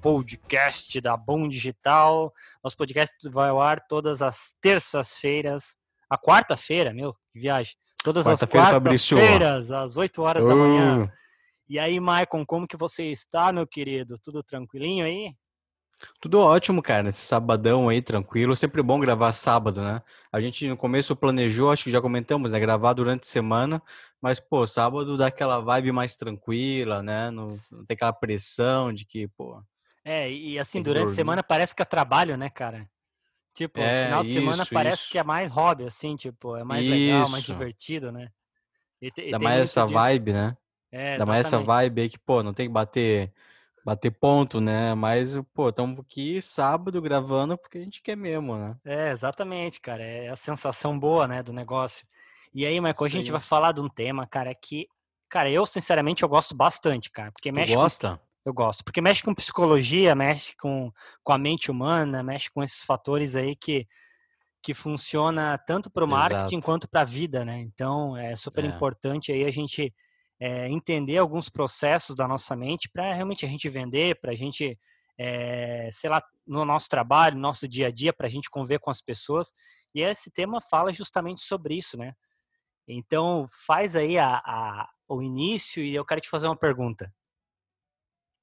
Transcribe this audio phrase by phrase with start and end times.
[0.00, 2.32] podcast da Bom Digital.
[2.62, 5.76] Nosso podcast vai ao ar todas as terças-feiras.
[6.08, 7.74] A quarta-feira, meu, que viagem.
[8.02, 10.48] Todas as quartas-feiras, às 8 horas uh.
[10.48, 11.12] da manhã.
[11.68, 14.18] E aí, Maicon, como que você está, meu querido?
[14.22, 15.34] Tudo tranquilinho aí?
[16.20, 18.54] Tudo ótimo, cara, nesse sabadão aí, tranquilo.
[18.54, 20.00] Sempre bom gravar sábado, né?
[20.32, 22.60] A gente no começo planejou, acho que já comentamos, né?
[22.60, 23.82] Gravar durante a semana,
[24.22, 27.30] mas, pô, sábado dá aquela vibe mais tranquila, né?
[27.32, 29.60] Não, não tem aquela pressão de que, pô.
[30.08, 32.88] É, e assim, durante a semana parece que é trabalho, né, cara?
[33.52, 35.10] Tipo, é, final de isso, semana parece isso.
[35.10, 36.94] que é mais hobby, assim, tipo, é mais isso.
[36.94, 38.30] legal, mais divertido, né?
[39.02, 39.92] E, Dá mais essa disso.
[39.92, 40.56] vibe, né?
[40.90, 43.30] É, Dá mais essa vibe aí que, pô, não tem que bater
[43.84, 44.94] bater ponto, né?
[44.94, 48.76] Mas, pô, estamos aqui sábado gravando porque a gente quer mesmo, né?
[48.86, 50.02] É, exatamente, cara.
[50.02, 52.06] É a sensação boa, né, do negócio.
[52.54, 54.88] E aí, Michael, a gente vai falar de um tema, cara, que,
[55.28, 58.16] cara, eu sinceramente eu gosto bastante, cara, porque mexe tu gosta?
[58.16, 58.27] Com...
[58.48, 60.90] Eu gosto, porque mexe com psicologia, mexe com,
[61.22, 63.86] com a mente humana, mexe com esses fatores aí que
[64.62, 66.62] que funciona tanto para o marketing Exato.
[66.62, 67.60] quanto para a vida, né?
[67.60, 68.68] Então é super é.
[68.68, 69.94] importante aí a gente
[70.40, 74.78] é, entender alguns processos da nossa mente para realmente a gente vender, para a gente,
[75.18, 78.78] é, sei lá, no nosso trabalho, no nosso dia a dia, para a gente conviver
[78.78, 79.52] com as pessoas.
[79.94, 82.14] E esse tema fala justamente sobre isso, né?
[82.86, 87.12] Então, faz aí a, a, o início e eu quero te fazer uma pergunta.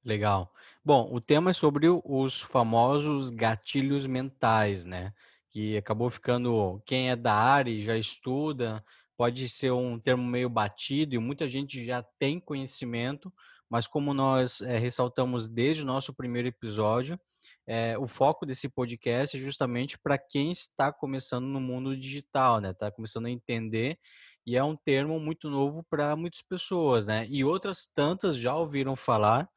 [0.06, 0.54] Legal.
[0.84, 5.12] Bom, o tema é sobre os famosos gatilhos mentais, né?
[5.50, 8.86] Que acabou ficando, quem é da área e já estuda,
[9.18, 13.34] pode ser um termo meio batido e muita gente já tem conhecimento,
[13.68, 17.20] mas como nós é, ressaltamos desde o nosso primeiro episódio,
[17.66, 22.70] é, o foco desse podcast é justamente para quem está começando no mundo digital, né?
[22.72, 23.98] Está começando a entender
[24.46, 27.26] e é um termo muito novo para muitas pessoas, né?
[27.28, 29.50] E outras tantas já ouviram falar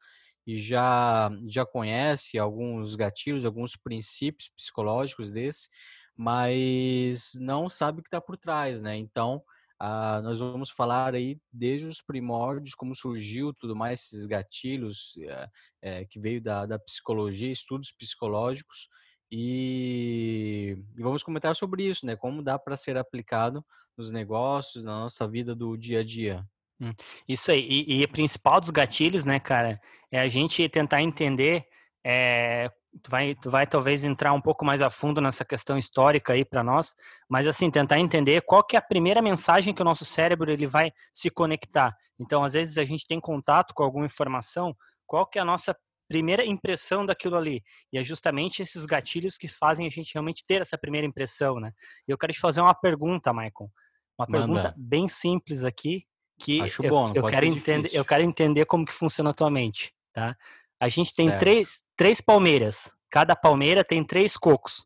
[0.49, 5.69] e já já conhece alguns gatilhos, alguns princípios psicológicos desse,
[6.17, 8.97] mas não sabe o que está por trás, né?
[8.97, 9.43] Então,
[9.79, 15.49] ah, nós vamos falar aí desde os primórdios, como surgiu tudo mais, esses gatilhos é,
[15.81, 18.89] é, que veio da, da psicologia, estudos psicológicos,
[19.31, 22.15] e, e, vamos comentar sobre isso, né?
[22.15, 23.63] Como dá para ser aplicado
[23.95, 26.43] nos negócios, na nossa vida do dia a dia.
[26.81, 26.93] Hum,
[27.27, 27.67] isso aí.
[27.67, 29.81] E, e o principal dos gatilhos, né, cara,
[30.11, 31.67] é a gente tentar entender
[32.03, 32.71] é,
[33.03, 36.43] tu vai, tu vai talvez entrar um pouco mais a fundo nessa questão histórica aí
[36.43, 36.95] para nós,
[37.29, 40.65] mas assim, tentar entender qual que é a primeira mensagem que o nosso cérebro ele
[40.65, 41.95] vai se conectar.
[42.19, 44.75] Então, às vezes a gente tem contato com alguma informação,
[45.05, 45.75] qual que é a nossa
[46.07, 47.63] primeira impressão daquilo ali?
[47.93, 51.71] E é justamente esses gatilhos que fazem a gente realmente ter essa primeira impressão, né?
[52.07, 53.69] E eu quero te fazer uma pergunta, Maicon.
[54.17, 54.39] Uma Manda.
[54.39, 56.05] pergunta bem simples aqui,
[56.39, 59.51] que Acho eu, bom, eu quero entender, eu quero entender como que funciona a tua
[59.51, 60.35] mente, tá?
[60.79, 62.95] A gente tem três, três palmeiras.
[63.09, 64.83] Cada palmeira tem três cocos.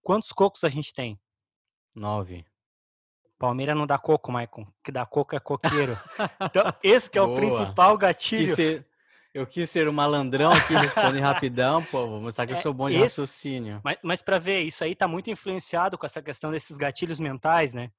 [0.00, 1.18] Quantos cocos a gente tem?
[1.94, 2.44] Nove.
[3.38, 4.64] Palmeira não dá coco, Maicon.
[4.84, 5.98] que dá coco é coqueiro.
[6.40, 8.46] então, esse que é o principal gatilho.
[8.46, 8.86] Quis ser,
[9.34, 12.72] eu quis ser um malandrão aqui, responde rapidão, pô, vou mostrar que é, eu sou
[12.72, 13.80] bom de esse, raciocínio.
[13.82, 17.74] Mas, mas para ver, isso aí tá muito influenciado com essa questão desses gatilhos mentais,
[17.74, 17.90] né?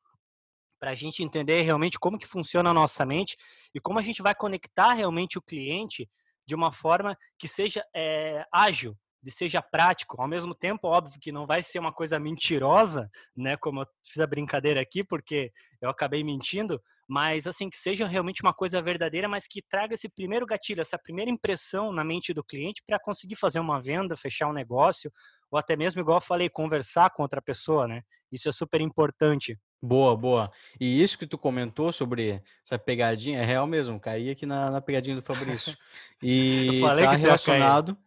[0.84, 3.38] Para a gente entender realmente como que funciona a nossa mente
[3.74, 6.10] e como a gente vai conectar realmente o cliente
[6.46, 10.22] de uma forma que seja é, ágil, de seja prático.
[10.22, 13.56] Ao mesmo tempo, óbvio que não vai ser uma coisa mentirosa, né?
[13.56, 18.42] Como eu fiz a brincadeira aqui, porque eu acabei mentindo, mas assim que seja realmente
[18.42, 22.44] uma coisa verdadeira, mas que traga esse primeiro gatilho, essa primeira impressão na mente do
[22.44, 25.10] cliente para conseguir fazer uma venda, fechar um negócio,
[25.50, 28.04] ou até mesmo igual eu falei, conversar com outra pessoa, né?
[28.30, 29.58] Isso é super importante.
[29.86, 30.50] Boa, boa.
[30.80, 34.80] E isso que tu comentou sobre essa pegadinha é real mesmo, caí aqui na, na
[34.80, 35.78] pegadinha do Fabrício.
[36.26, 37.98] E tá relacionado,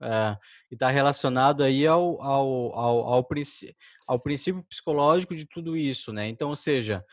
[0.00, 0.36] é,
[0.70, 3.26] e tá relacionado aí ao, ao, ao, ao,
[4.06, 6.26] ao, princípio psicológico de tudo isso, né?
[6.26, 7.04] Então, ou seja,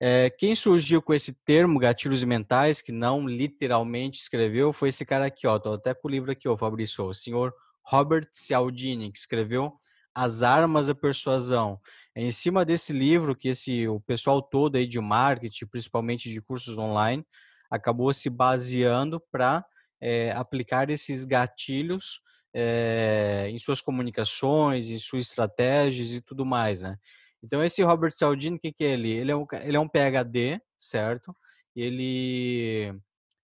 [0.00, 5.26] é, quem surgiu com esse termo gatilhos mentais, que não literalmente escreveu, foi esse cara
[5.26, 5.56] aqui, ó.
[5.56, 7.54] Tô até com o livro aqui, ó, Fabrício, o senhor
[7.84, 9.72] Robert Cialdini, que escreveu
[10.12, 11.80] As Armas da Persuasão.
[12.18, 16.40] É em cima desse livro que esse o pessoal todo aí de marketing, principalmente de
[16.40, 17.24] cursos online,
[17.70, 19.64] acabou se baseando para
[20.00, 22.20] é, eh, aplicar esses gatilhos
[22.52, 26.98] é, em suas comunicações, em suas estratégias e tudo mais, né?
[27.40, 29.12] Então esse Robert Cialdini, o que, que é ele?
[29.12, 31.32] Ele é um, ele é um PhD, certo?
[31.76, 32.92] Ele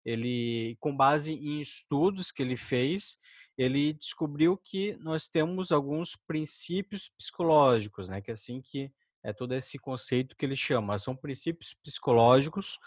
[0.04, 3.18] ele com base em estudos que ele fez,
[3.56, 8.20] ele descobriu que nós temos alguns princípios psicológicos, né?
[8.20, 8.92] Que é assim que
[9.22, 12.78] é todo esse conceito que ele chama, são princípios psicológicos.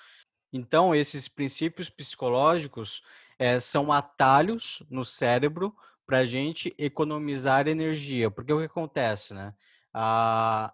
[0.53, 3.01] Então, esses princípios psicológicos,
[3.39, 5.75] é, são atalhos no cérebro
[6.05, 8.31] para a gente economizar energia.
[8.31, 9.53] Porque o que acontece, né?
[9.93, 10.73] Ah,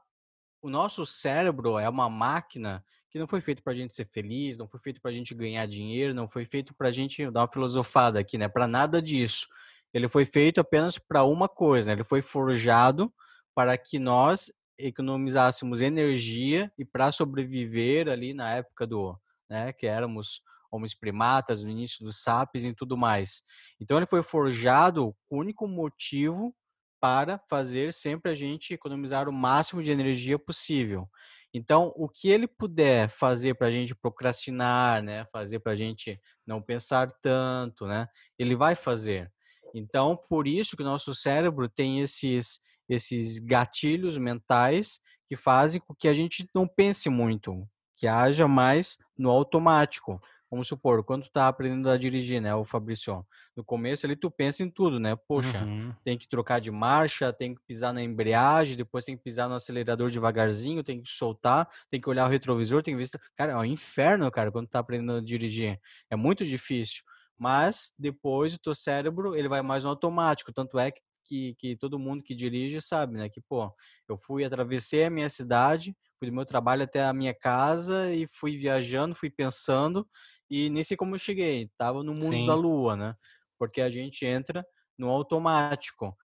[0.61, 4.57] o nosso cérebro é uma máquina que não foi feito para a gente ser feliz,
[4.57, 7.41] não foi feito para a gente ganhar dinheiro, não foi feito para a gente dar
[7.41, 8.47] uma filosofada aqui, né?
[8.47, 9.47] Para nada disso.
[9.93, 11.93] Ele foi feito apenas para uma coisa, né?
[11.93, 13.13] ele foi forjado
[13.55, 19.15] para que nós economizássemos energia e para sobreviver ali na época do,
[19.49, 20.41] né, que éramos
[20.71, 23.43] homens primatas, no início dos sapiens e tudo mais.
[23.79, 26.55] Então ele foi forjado com o único motivo
[26.99, 31.05] para fazer sempre a gente economizar o máximo de energia possível.
[31.53, 36.17] Então, o que ele puder fazer para a gente procrastinar, né, fazer para a gente
[36.47, 38.07] não pensar tanto, né,
[38.39, 39.29] ele vai fazer.
[39.73, 45.95] Então, por isso que o nosso cérebro tem esses esses gatilhos mentais que fazem com
[45.95, 50.21] que a gente não pense muito, que haja mais no automático.
[50.51, 53.25] Vamos supor, quando tu tá aprendendo a dirigir, né, o Fabrício,
[53.57, 55.15] no começo ali tu pensa em tudo, né?
[55.27, 55.91] Poxa, uhum.
[56.03, 59.55] tem que trocar de marcha, tem que pisar na embreagem, depois tem que pisar no
[59.55, 63.09] acelerador devagarzinho, tem que soltar, tem que olhar o retrovisor, tem que ver...
[63.35, 65.79] Cara, é um inferno, cara, quando tu tá aprendendo a dirigir.
[66.07, 67.01] É muito difícil.
[67.37, 71.75] Mas depois o teu cérebro, ele vai mais no automático, tanto é que que, que
[71.75, 73.29] todo mundo que dirige sabe, né?
[73.29, 73.73] Que, pô,
[74.07, 78.27] eu fui, atravessei a minha cidade, fui do meu trabalho até a minha casa e
[78.31, 80.07] fui viajando, fui pensando
[80.49, 81.69] e nem sei como eu cheguei.
[81.77, 82.45] Tava no mundo Sim.
[82.45, 83.15] da lua, né?
[83.57, 84.65] Porque a gente entra
[84.97, 86.15] no automático.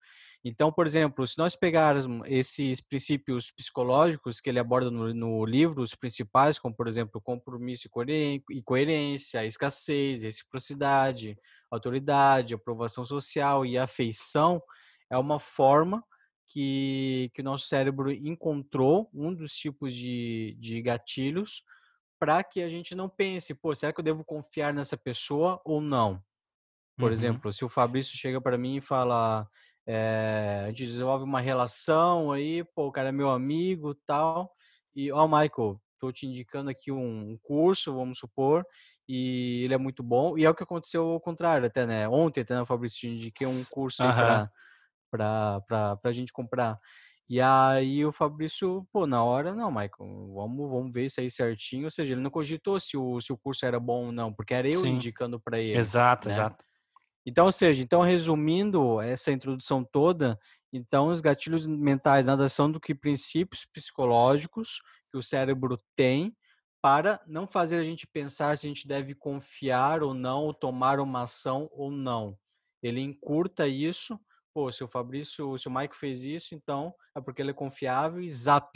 [0.43, 5.81] Então, por exemplo, se nós pegarmos esses princípios psicológicos que ele aborda no, no livro,
[5.81, 7.89] os principais, como por exemplo, compromisso
[8.49, 11.37] e coerência, escassez, reciprocidade,
[11.69, 14.61] autoridade, aprovação social e afeição,
[15.11, 16.03] é uma forma
[16.47, 21.63] que, que o nosso cérebro encontrou, um dos tipos de, de gatilhos,
[22.17, 25.81] para que a gente não pense, pô, será que eu devo confiar nessa pessoa ou
[25.81, 26.21] não?
[26.97, 27.13] Por uhum.
[27.13, 29.47] exemplo, se o Fabrício chega para mim e fala,
[29.87, 34.51] é, a gente desenvolve uma relação aí, pô, o cara é meu amigo tal,
[34.95, 38.65] e, ó, oh, Michael, tô te indicando aqui um, um curso, vamos supor,
[39.07, 42.07] e ele é muito bom, e é o que aconteceu ao contrário até, né?
[42.07, 44.09] Ontem até, né, Fabrício, te indiquei um curso uhum.
[45.11, 46.77] para para a gente comprar.
[47.29, 51.85] E aí o Fabrício, pô, na hora, não, Michael, vamos, vamos ver isso aí certinho.
[51.85, 54.51] Ou seja, ele não cogitou se o, se o curso era bom ou não, porque
[54.51, 54.95] era eu Sim.
[54.95, 55.77] indicando para ele.
[55.77, 56.33] Exato, né?
[56.33, 56.65] exato.
[57.25, 60.39] Então, ou seja, então resumindo essa introdução toda,
[60.71, 64.81] então os gatilhos mentais nada são do que princípios psicológicos
[65.11, 66.35] que o cérebro tem
[66.81, 70.99] para não fazer a gente pensar se a gente deve confiar ou não, ou tomar
[70.99, 72.37] uma ação ou não.
[72.81, 74.19] Ele encurta isso
[74.53, 78.21] pô, se o Fabrício, se o Mike fez isso, então é porque ele é confiável
[78.21, 78.67] e zap,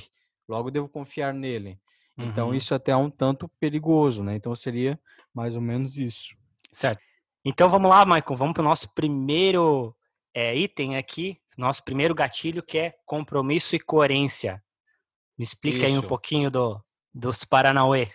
[0.48, 1.80] logo devo confiar nele.
[2.13, 2.31] Então, uhum.
[2.31, 4.36] Então isso até é um tanto perigoso, né?
[4.36, 5.00] Então seria
[5.34, 6.36] mais ou menos isso.
[6.72, 7.01] Certo.
[7.45, 9.94] Então vamos lá, Michael, vamos para o nosso primeiro
[10.34, 14.63] é, item aqui, nosso primeiro gatilho que é compromisso e coerência.
[15.38, 15.88] Me explica isso.
[15.88, 16.81] aí um pouquinho do,
[17.13, 18.10] dos Paranauê.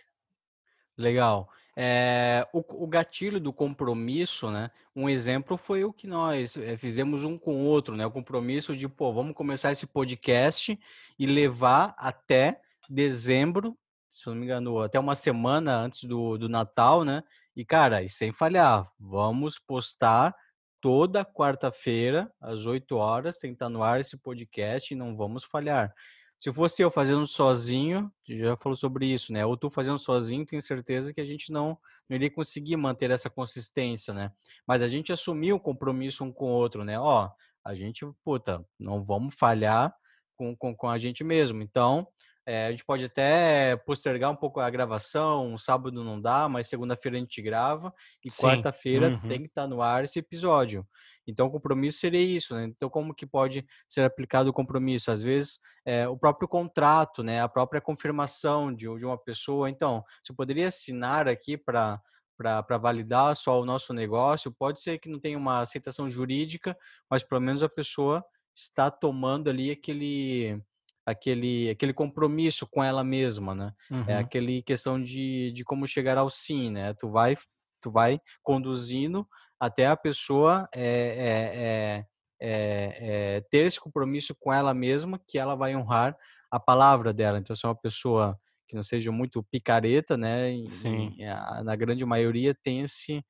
[0.97, 1.49] Legal.
[1.77, 4.71] É, o, o, gatilho do compromisso, né?
[4.97, 8.05] Um exemplo foi o que nós é, fizemos um com o outro, né?
[8.05, 10.77] O compromisso de, pô, vamos começar esse podcast
[11.17, 13.79] e levar até dezembro,
[14.13, 17.23] se não me engano, até uma semana antes do, do Natal, né?
[17.59, 20.33] E, cara, e sem falhar, vamos postar
[20.81, 25.93] toda quarta-feira, às 8 horas, estar no ar esse podcast e não vamos falhar.
[26.39, 29.45] Se fosse eu fazendo sozinho, já falou sobre isso, né?
[29.45, 31.77] Ou tu fazendo sozinho, tenho certeza que a gente não,
[32.09, 34.31] não iria conseguir manter essa consistência, né?
[34.65, 36.97] Mas a gente assumiu um compromisso um com o outro, né?
[36.97, 37.29] Ó,
[37.65, 39.93] a gente, puta, não vamos falhar
[40.37, 41.61] com, com, com a gente mesmo.
[41.61, 42.07] Então,
[42.49, 46.67] é, a gente pode até postergar um pouco a gravação, um sábado não dá, mas
[46.67, 47.93] segunda-feira a gente grava
[48.25, 49.29] e quarta-feira uhum.
[49.29, 50.89] tem que estar no ar esse episódio.
[51.27, 52.65] Então, o compromisso seria isso, né?
[52.65, 55.11] Então, como que pode ser aplicado o compromisso?
[55.11, 57.43] Às vezes, é, o próprio contrato, né?
[57.43, 59.69] A própria confirmação de, de uma pessoa.
[59.69, 62.01] Então, você poderia assinar aqui para
[62.39, 64.55] para validar só o nosso negócio.
[64.57, 66.79] Pode ser que não tenha uma aceitação jurídica,
[67.11, 68.25] mas pelo menos a pessoa
[68.55, 70.63] está tomando ali aquele
[71.09, 73.73] aquele, aquele compromisso com ela mesma, né?
[73.91, 74.05] É uhum.
[74.09, 76.93] É aquele questão de, de como chegar ao sim, né?
[76.95, 77.37] Tu vai,
[77.81, 79.27] tu vai conduzindo
[79.59, 82.05] até a pessoa é,
[82.41, 86.15] é, ter esse compromisso com ela mesma, que ela vai honrar
[86.51, 87.39] a palavra dela.
[87.39, 88.39] Então, se é uma pessoa
[88.69, 90.55] que não seja muito picareta, né?
[90.67, 91.15] Sim.
[91.17, 93.25] E, a, na grande maioria tem esse,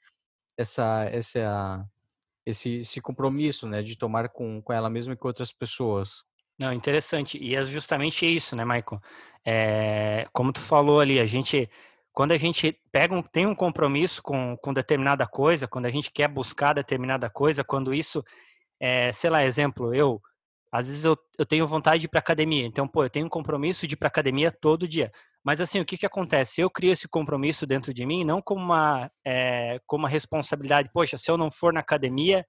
[0.58, 1.86] essa, essa,
[2.44, 3.82] esse, esse compromisso, né?
[3.82, 6.24] De tomar com, com ela mesma e com outras pessoas.
[6.58, 7.38] Não, interessante.
[7.38, 9.00] E é justamente isso, né, Michael?
[9.44, 11.70] É, como tu falou ali, a gente
[12.12, 16.10] quando a gente pega um, tem um compromisso com, com determinada coisa, quando a gente
[16.10, 18.24] quer buscar determinada coisa, quando isso,
[18.80, 20.20] é, sei lá, exemplo, eu,
[20.72, 23.28] às vezes eu, eu tenho vontade de ir para academia, então, pô, eu tenho um
[23.28, 25.12] compromisso de ir para academia todo dia.
[25.44, 26.60] Mas assim, o que que acontece?
[26.60, 31.16] Eu crio esse compromisso dentro de mim, não como uma, é, como uma responsabilidade, poxa,
[31.18, 32.44] se eu não for na academia,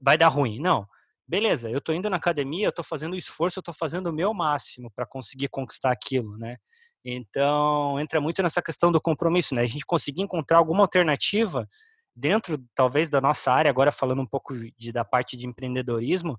[0.00, 0.60] vai dar ruim.
[0.60, 0.86] Não.
[1.28, 4.32] Beleza, eu tô indo na academia, eu tô fazendo esforço, eu tô fazendo o meu
[4.32, 6.56] máximo para conseguir conquistar aquilo, né?
[7.04, 9.60] Então, entra muito nessa questão do compromisso, né?
[9.60, 11.68] A gente conseguir encontrar alguma alternativa
[12.16, 16.38] dentro, talvez, da nossa área, agora falando um pouco de, da parte de empreendedorismo,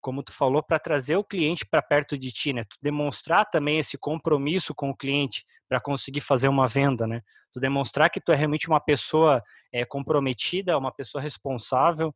[0.00, 2.64] como tu falou, para trazer o cliente para perto de ti, né?
[2.64, 7.22] Tu demonstrar também esse compromisso com o cliente para conseguir fazer uma venda, né?
[7.52, 9.40] Tu demonstrar que tu é realmente uma pessoa
[9.72, 12.12] é, comprometida, uma pessoa responsável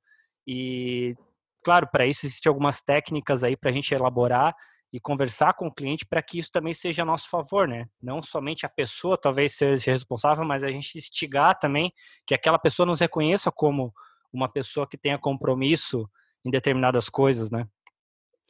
[0.47, 1.17] e,
[1.63, 4.55] claro, para isso existem algumas técnicas aí para a gente elaborar
[4.93, 7.87] e conversar com o cliente para que isso também seja a nosso favor, né?
[8.03, 11.93] Não somente a pessoa talvez seja responsável, mas a gente instigar também
[12.27, 13.95] que aquela pessoa nos reconheça como
[14.33, 16.09] uma pessoa que tenha compromisso
[16.45, 17.69] em determinadas coisas, né?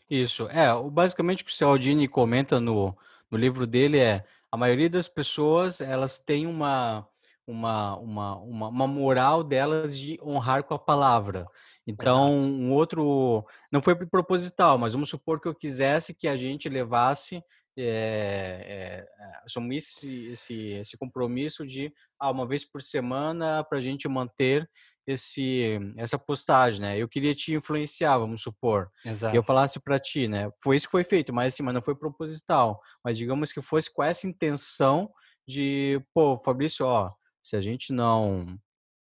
[0.09, 0.49] Isso.
[0.49, 2.97] É, basicamente o que o Cialdini comenta no,
[3.31, 7.07] no livro dele é a maioria das pessoas, elas têm uma,
[7.47, 11.47] uma, uma, uma, uma moral delas de honrar com a palavra.
[11.87, 12.55] Então, Exato.
[12.55, 13.45] um outro.
[13.73, 17.43] Não foi proposital, mas vamos supor que eu quisesse que a gente levasse.
[17.79, 24.07] É, é, assumisse esse, esse compromisso de ah, uma vez por semana para a gente
[24.09, 24.69] manter
[25.07, 26.99] esse essa postagem, né?
[26.99, 28.91] Eu queria te influenciar, vamos supor.
[29.05, 29.35] Exato.
[29.35, 30.51] E eu falasse para ti, né?
[30.63, 32.81] Foi isso que foi feito, mas assim, mas não foi proposital.
[33.05, 35.11] Mas digamos que fosse com essa intenção
[35.47, 38.59] de, pô, Fabrício, ó, se a gente não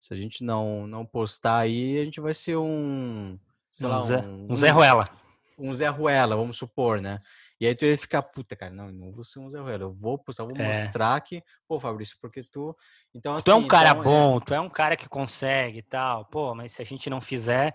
[0.03, 3.39] se a gente não, não postar aí, a gente vai ser um.
[3.73, 5.09] Sei um lá, Zé, um, um Zé Ruela.
[5.57, 7.21] Um Zé Ruela, vamos supor, né?
[7.57, 9.83] E aí tu ia ficar, puta, cara, não, não vou ser um Zé Ruela.
[9.83, 10.67] Eu vou postar, vou é.
[10.67, 12.75] mostrar que, pô, Fabrício, porque tu.
[13.15, 14.39] Então, assim, tu é um assim, cara então, é bom, é...
[14.41, 16.25] tu é um cara que consegue e tal.
[16.25, 17.73] Pô, mas se a gente não fizer,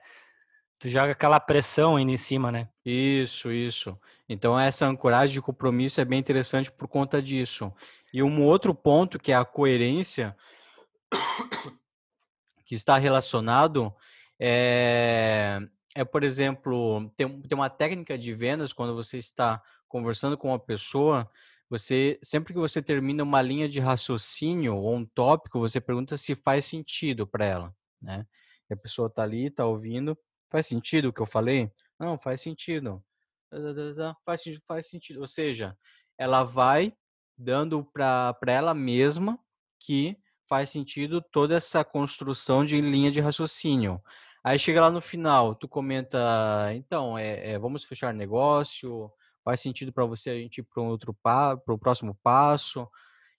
[0.78, 2.68] tu joga aquela pressão ainda em cima, né?
[2.84, 3.98] Isso, isso.
[4.28, 7.72] Então essa ancoragem de compromisso é bem interessante por conta disso.
[8.12, 10.36] E um outro ponto que é a coerência
[12.68, 13.92] que está relacionado
[14.38, 15.58] é,
[15.94, 20.58] é por exemplo, tem, tem uma técnica de vendas quando você está conversando com uma
[20.58, 21.28] pessoa,
[21.70, 26.34] você sempre que você termina uma linha de raciocínio ou um tópico, você pergunta se
[26.34, 28.26] faz sentido para ela, né?
[28.70, 30.16] E a pessoa está ali, está ouvindo,
[30.50, 31.72] faz sentido o que eu falei?
[31.98, 33.02] Não, faz sentido.
[34.26, 35.20] Faz, faz sentido.
[35.20, 35.74] Ou seja,
[36.18, 36.92] ela vai
[37.36, 39.38] dando para ela mesma
[39.80, 40.18] que
[40.48, 44.00] faz sentido toda essa construção de linha de raciocínio.
[44.42, 46.18] Aí chega lá no final, tu comenta,
[46.74, 49.12] então, é, é vamos fechar negócio,
[49.44, 52.88] faz sentido para você a gente ir para um outro para o próximo passo.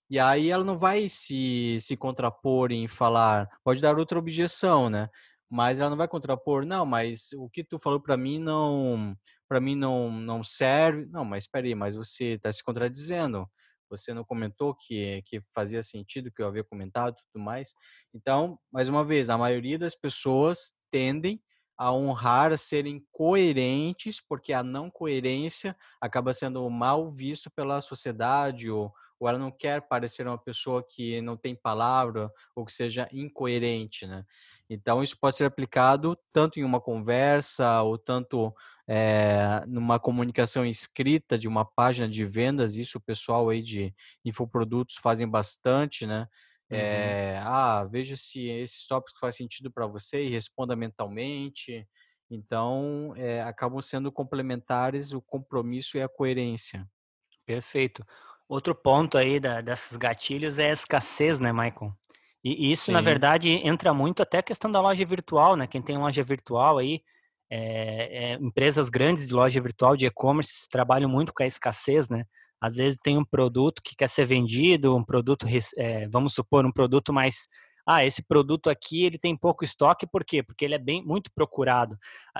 [0.09, 5.09] E aí ela não vai se, se contrapor em falar, pode dar outra objeção, né?
[5.49, 9.15] Mas ela não vai contrapor, não, mas o que tu falou para mim não,
[9.47, 11.05] para mim não não serve.
[11.07, 13.47] Não, mas espera aí, mas você está se contradizendo
[13.89, 17.73] você não comentou que, que fazia sentido, que eu havia comentado tudo mais.
[18.13, 21.41] Então, mais uma vez, a maioria das pessoas tendem
[21.77, 28.69] a honrar, a serem coerentes, porque a não coerência acaba sendo mal visto pela sociedade
[28.69, 33.07] ou, ou ela não quer parecer uma pessoa que não tem palavra ou que seja
[33.13, 34.25] incoerente, né?
[34.69, 38.53] Então, isso pode ser aplicado tanto em uma conversa ou tanto
[38.91, 43.93] é, numa comunicação escrita de uma página de vendas, isso o pessoal aí de
[44.25, 46.27] infoprodutos fazem bastante, né?
[46.71, 51.87] É, ah, veja se esses tópicos faz sentido para você e responda mentalmente.
[52.31, 56.87] Então, é, acabam sendo complementares o compromisso e a coerência.
[57.45, 58.03] Perfeito.
[58.47, 61.93] Outro ponto aí da, desses gatilhos é a escassez, né, Michael?
[62.43, 62.93] E isso, Sim.
[62.93, 65.67] na verdade, entra muito até a questão da loja virtual, né?
[65.67, 67.03] Quem tem loja virtual aí,
[67.49, 72.25] é, é, empresas grandes de loja virtual de e-commerce trabalham muito com a escassez, né?
[72.61, 76.71] Às vezes tem um produto que quer ser vendido, um produto, é, vamos supor, um
[76.71, 77.47] produto mais
[77.91, 80.43] ah, esse produto aqui ele tem pouco estoque, por quê?
[80.43, 81.97] Porque ele é bem muito procurado.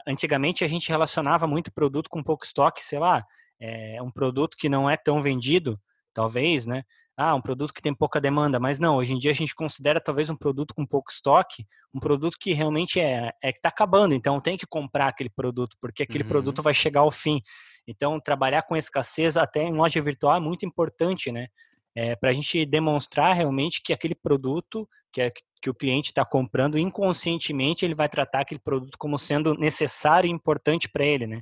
[0.08, 3.26] Antigamente a gente relacionava muito produto com pouco estoque, sei lá,
[3.60, 5.80] é um produto que não é tão vendido,
[6.14, 6.84] talvez, né?
[7.22, 10.00] Ah, um produto que tem pouca demanda, mas não, hoje em dia a gente considera
[10.00, 14.14] talvez um produto com pouco estoque, um produto que realmente é, é que está acabando,
[14.14, 16.30] então tem que comprar aquele produto, porque aquele uhum.
[16.30, 17.42] produto vai chegar ao fim.
[17.86, 21.48] Então, trabalhar com escassez até em loja virtual é muito importante, né?
[21.94, 25.30] É, para a gente demonstrar realmente que aquele produto que, é,
[25.62, 30.32] que o cliente está comprando, inconscientemente ele vai tratar aquele produto como sendo necessário e
[30.32, 31.42] importante para ele, né?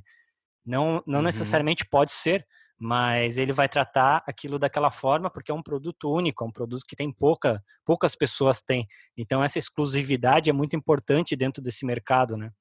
[0.66, 1.24] Não, não uhum.
[1.26, 2.44] necessariamente pode ser,
[2.78, 6.84] mas ele vai tratar aquilo daquela forma porque é um produto único, é um produto
[6.86, 8.86] que tem pouca, poucas pessoas têm.
[9.16, 12.52] Então essa exclusividade é muito importante dentro desse mercado, né?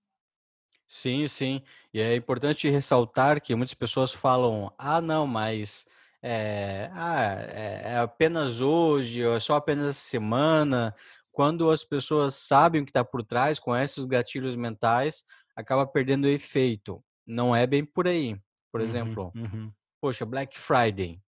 [0.88, 1.62] Sim, sim.
[1.94, 5.86] E é importante ressaltar que muitas pessoas falam: ah, não, mas
[6.24, 10.96] é, ah, é, é apenas hoje, ou é só apenas semana.
[11.32, 15.24] Quando as pessoas sabem o que está por trás, conhecem os gatilhos mentais,
[15.56, 17.04] acaba perdendo o efeito.
[17.28, 18.36] Não é bem por aí.
[18.72, 19.72] Por uhum, exemplo, uhum.
[20.00, 21.22] Poxa, Black Friday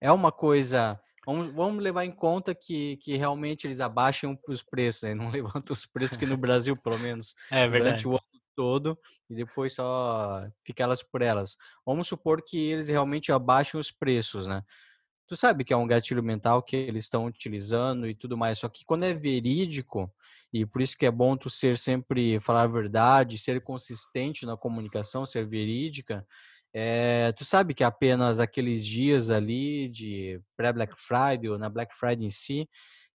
[0.00, 1.00] é uma coisa.
[1.26, 5.14] Vamos, vamos levar em conta que, que realmente eles abaixam os preços, né?
[5.14, 8.22] não levantam os preços que no Brasil, pelo menos, é durante o ano
[8.56, 8.98] todo
[9.30, 11.56] e depois só fica elas por elas.
[11.84, 14.64] Vamos supor que eles realmente abaixem os preços, né?
[15.28, 18.68] Tu sabe que é um gatilho mental que eles estão utilizando e tudo mais, só
[18.68, 20.10] que quando é verídico,
[20.50, 24.56] e por isso que é bom tu ser sempre falar a verdade, ser consistente na
[24.56, 26.26] comunicação, ser verídica,
[26.80, 32.24] é, tu sabe que apenas aqueles dias ali de pré-Black Friday ou na Black Friday
[32.24, 32.68] em si,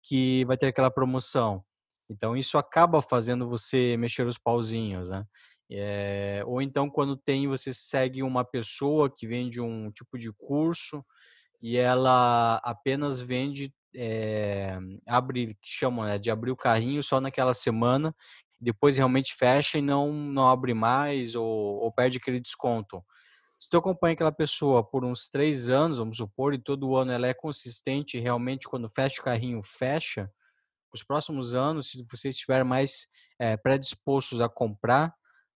[0.02, 1.64] que vai ter aquela promoção.
[2.10, 5.24] Então isso acaba fazendo você mexer os pauzinhos, né?
[5.72, 11.06] É, ou então quando tem você segue uma pessoa que vende um tipo de curso
[11.62, 14.78] e ela apenas vende é,
[15.08, 18.14] abre que chamam né, de abrir o carrinho só naquela semana
[18.60, 23.02] depois realmente fecha e não não abre mais ou, ou perde aquele desconto
[23.62, 27.28] se tu acompanha aquela pessoa por uns três anos vamos supor e todo ano ela
[27.28, 30.30] é consistente realmente quando fecha o carrinho fecha
[30.94, 33.08] os próximos anos, se você estiver mais
[33.40, 35.14] é, predispostos a comprar,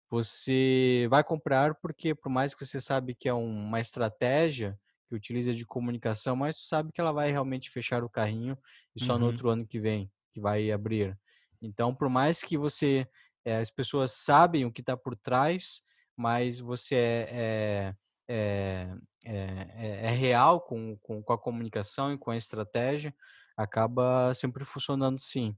[0.10, 5.54] você vai comprar porque, por mais que você sabe que é uma estratégia que utiliza
[5.54, 8.58] de comunicação, mas você sabe que ela vai realmente fechar o carrinho
[8.96, 9.20] e só uhum.
[9.20, 11.18] no outro ano que vem que vai abrir.
[11.62, 13.08] Então, por mais que você,
[13.44, 15.82] é, as pessoas sabem o que está por trás,
[16.16, 17.96] mas você é,
[18.28, 23.14] é, é, é real com, com, com a comunicação e com a estratégia,
[23.58, 25.56] acaba sempre funcionando sim.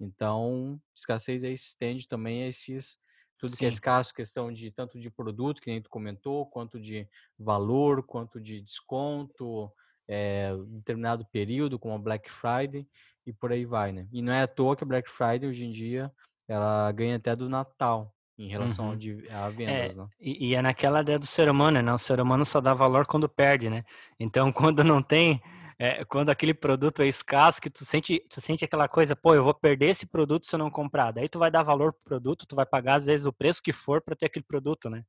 [0.00, 2.98] Então, escassez aí estende também a esses
[3.38, 3.58] tudo sim.
[3.58, 8.02] que é escasso, questão de tanto de produto, que nem tu comentou, quanto de valor,
[8.02, 9.72] quanto de desconto,
[10.08, 12.86] é, determinado período, como a Black Friday,
[13.24, 14.08] e por aí vai, né?
[14.12, 16.12] E não é à toa que a Black Friday, hoje em dia,
[16.48, 18.92] ela ganha até do Natal, em relação uhum.
[19.32, 20.08] a vendas, é, né?
[20.20, 21.92] E, e, é naquela ideia do ser humano, né?
[21.92, 23.84] O ser humano só dá valor quando perde, né?
[24.18, 25.42] Então, quando não tem
[25.80, 29.44] é, quando aquele produto é escasso, que tu sente, tu sente aquela coisa, pô, eu
[29.44, 31.12] vou perder esse produto se eu não comprar.
[31.12, 33.72] Daí tu vai dar valor pro produto, tu vai pagar às vezes o preço que
[33.72, 35.04] for para ter aquele produto, né?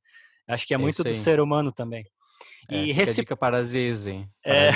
[0.46, 2.04] Acho que é, é muito do ser humano também.
[2.68, 3.16] É, e recip...
[3.16, 4.28] dica para Ziz, hein?
[4.44, 4.70] É...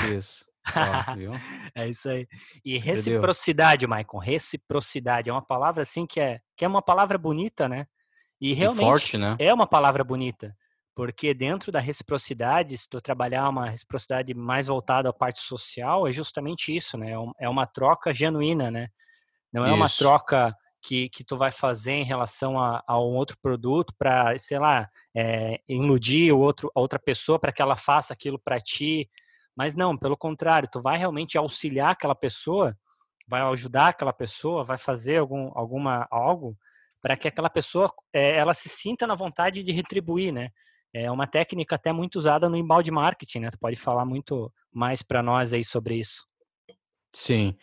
[1.74, 2.26] é isso aí.
[2.64, 7.68] E reciprocidade, Maicon, reciprocidade é uma palavra assim que é que é uma palavra bonita,
[7.68, 7.86] né?
[8.40, 9.36] E realmente e forte, né?
[9.38, 10.54] é uma palavra bonita.
[10.94, 16.12] Porque dentro da reciprocidade, se tu trabalhar uma reciprocidade mais voltada à parte social, é
[16.12, 17.12] justamente isso, né?
[17.12, 18.88] É, é uma troca genuína, né?
[19.52, 19.76] Não é isso.
[19.76, 24.36] uma troca que, que tu vai fazer em relação a, a um outro produto para,
[24.38, 28.60] sei lá, é, iludir o outro, a outra pessoa para que ela faça aquilo para
[28.60, 29.10] ti.
[29.56, 32.76] Mas não, pelo contrário, tu vai realmente auxiliar aquela pessoa,
[33.26, 36.56] vai ajudar aquela pessoa, vai fazer algum, alguma algo
[37.04, 40.48] para que aquela pessoa é, ela se sinta na vontade de retribuir, né?
[40.94, 43.50] é uma técnica até muito usada no embalde marketing, né?
[43.50, 46.24] Tu pode falar muito mais para nós aí sobre isso.
[47.12, 47.56] Sim.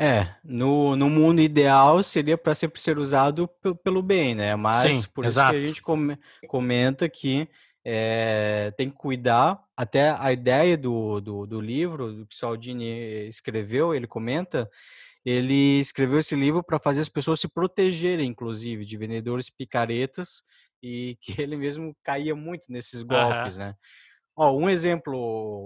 [0.00, 3.48] É, no, no mundo ideal seria para sempre ser usado
[3.84, 4.56] pelo bem, né?
[4.56, 5.54] Mas Sim, por exato.
[5.54, 7.48] isso que a gente comenta que
[7.84, 9.62] é, tem que cuidar.
[9.76, 14.68] Até a ideia do, do, do livro, do que o Saldini escreveu, ele comenta,
[15.28, 20.42] ele escreveu esse livro para fazer as pessoas se protegerem, inclusive, de vendedores picaretas
[20.82, 23.64] e que ele mesmo caía muito nesses golpes, uhum.
[23.64, 23.74] né?
[24.36, 25.12] Ó, um exemplo,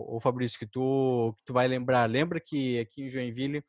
[0.09, 2.09] o Fabrício, que tu, que tu vai lembrar.
[2.09, 3.63] Lembra que aqui em Joinville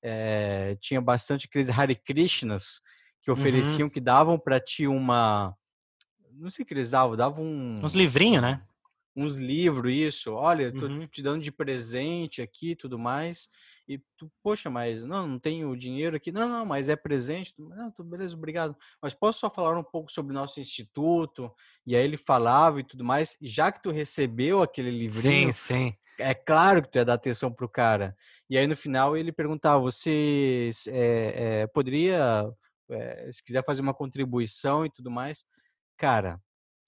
[0.00, 2.80] é, tinha bastante aqueles Hare Krishnas
[3.20, 3.36] que uhum.
[3.36, 3.90] ofereciam, uhum.
[3.90, 5.54] que davam para ti uma...
[6.30, 7.84] Não sei o que eles davam, davam um...
[7.84, 8.62] Uns livrinhos, né?
[9.16, 10.32] Uns livros, isso.
[10.32, 11.06] Olha, tô uhum.
[11.08, 13.48] te dando de presente aqui tudo mais.
[13.86, 16.32] E tu, poxa, mas não, não tenho dinheiro aqui.
[16.32, 17.52] Não, não, mas é presente.
[17.58, 18.74] Não, tô, beleza, obrigado.
[19.00, 21.52] Mas posso só falar um pouco sobre o nosso instituto?
[21.86, 23.36] E aí ele falava e tudo mais.
[23.42, 25.96] Já que tu recebeu aquele livrinho, sim, sim.
[26.18, 28.16] é claro que tu ia dar atenção pro cara.
[28.48, 32.50] E aí no final ele perguntava: você é, é, poderia,
[32.90, 35.44] é, se quiser fazer uma contribuição e tudo mais,
[35.98, 36.40] cara.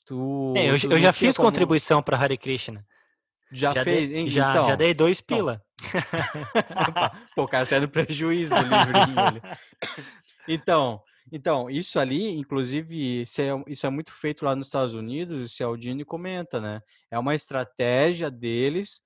[0.06, 1.48] Tu, é, eu, tu eu já fiz como...
[1.48, 2.86] contribuição para Hare Krishna.
[3.52, 4.08] Já, já fez?
[4.08, 5.36] Dei, já, então, já dei dois então.
[5.36, 5.65] pila.
[7.34, 9.42] Pô, o cara saiu no prejuízo do livrinho.
[10.48, 15.44] então, Então, isso ali, inclusive, isso é, isso é muito feito lá nos Estados Unidos,
[15.44, 16.80] o Cialdini comenta, né?
[17.10, 19.00] É uma estratégia deles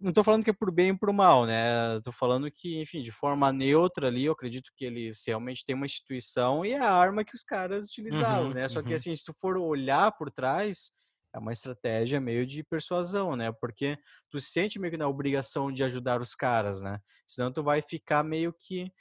[0.00, 1.96] não estou falando que é por bem ou por mal, né?
[1.96, 5.86] Estou falando que, enfim, de forma neutra ali, eu acredito que eles realmente têm uma
[5.86, 8.68] instituição e é a arma que os caras utilizavam, uhum, né?
[8.68, 8.86] Só uhum.
[8.86, 10.90] que, assim, se tu for olhar por trás,
[11.34, 13.52] é uma estratégia meio de persuasão, né?
[13.60, 13.98] Porque
[14.30, 16.98] tu se sente meio que na obrigação de ajudar os caras, né?
[17.26, 18.92] Senão tu vai ficar meio que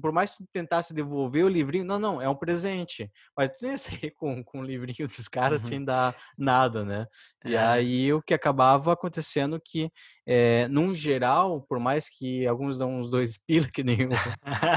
[0.00, 3.10] por mais que tu tentasse devolver o livrinho, não, não, é um presente.
[3.36, 5.68] Mas tu ia sair com, com o livrinho dos caras uhum.
[5.68, 7.06] sem dar nada, né?
[7.44, 7.58] E é.
[7.58, 9.90] aí o que acabava acontecendo que,
[10.26, 14.08] é, num geral, por mais que alguns dão uns dois pila, que nem o,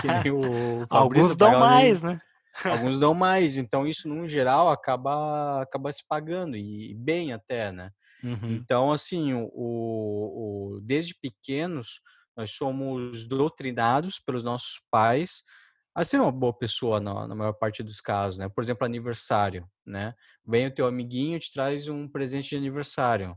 [0.02, 2.20] que nem o Alguns dão mais, né?
[2.64, 3.58] Alguns dão mais.
[3.58, 7.92] Então isso, num geral, acaba, acaba se pagando, e bem até, né?
[8.24, 8.56] Uhum.
[8.56, 12.02] Então, assim, o, o, desde pequenos,
[12.36, 15.44] nós somos doutrinados pelos nossos pais
[15.96, 18.48] a ser uma boa pessoa na, na, maior parte dos casos, né?
[18.48, 20.14] Por exemplo, aniversário, né?
[20.46, 23.36] Vem o teu amiguinho te traz um presente de aniversário.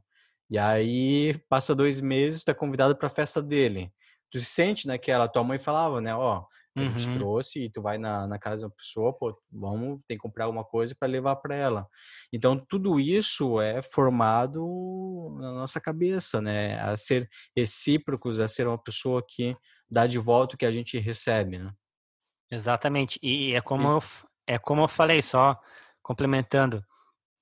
[0.51, 3.91] E aí passa dois meses, tu é convidado para a festa dele.
[4.31, 6.15] Tu se sente naquela, tua mãe falava, né?
[6.15, 6.45] Ó,
[6.77, 7.19] a gente uhum.
[7.19, 10.65] trouxe e tu vai na, na casa da pessoa, pô, vamos, tem que comprar alguma
[10.65, 11.87] coisa para levar para ela.
[12.33, 16.81] Então, tudo isso é formado na nossa cabeça, né?
[16.81, 19.57] A ser recíprocos, a ser uma pessoa que
[19.91, 21.73] dá de volta o que a gente recebe, né?
[22.51, 23.19] Exatamente.
[23.23, 24.03] E é como, eu,
[24.47, 25.61] é como eu falei, só
[26.03, 26.85] complementando,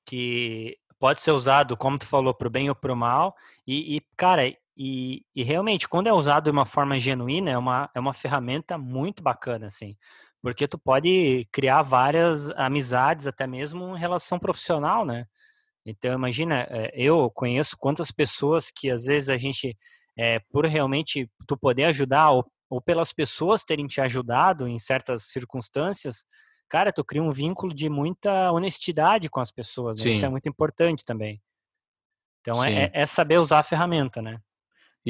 [0.07, 3.35] que pode ser usado, como tu falou, para o bem ou para o mal.
[3.67, 4.43] E, e, cara,
[4.81, 8.79] e, e, realmente, quando é usado de uma forma genuína, é uma, é uma ferramenta
[8.79, 9.97] muito bacana, assim.
[10.41, 15.27] Porque tu pode criar várias amizades, até mesmo em relação profissional, né?
[15.85, 19.77] Então, imagina, eh, eu conheço quantas pessoas que às vezes a gente,
[20.17, 25.25] é, por realmente tu poder ajudar, ou, ou pelas pessoas terem te ajudado em certas
[25.25, 26.25] circunstâncias,
[26.69, 30.03] cara, tu cria um vínculo de muita honestidade com as pessoas, né?
[30.11, 31.43] Isso é muito importante também.
[32.43, 34.39] Então, é, é, saber usar a ferramenta, né?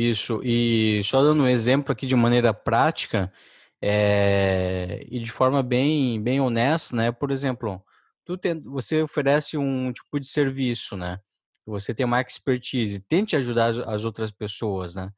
[0.00, 3.32] Isso, e só dando um exemplo aqui de maneira prática
[3.82, 7.10] é, e de forma bem, bem honesta, né?
[7.10, 7.82] Por exemplo,
[8.24, 11.18] tu tem, você oferece um tipo de serviço, né?
[11.66, 15.10] Você tem uma expertise, tente ajudar as, as outras pessoas, né?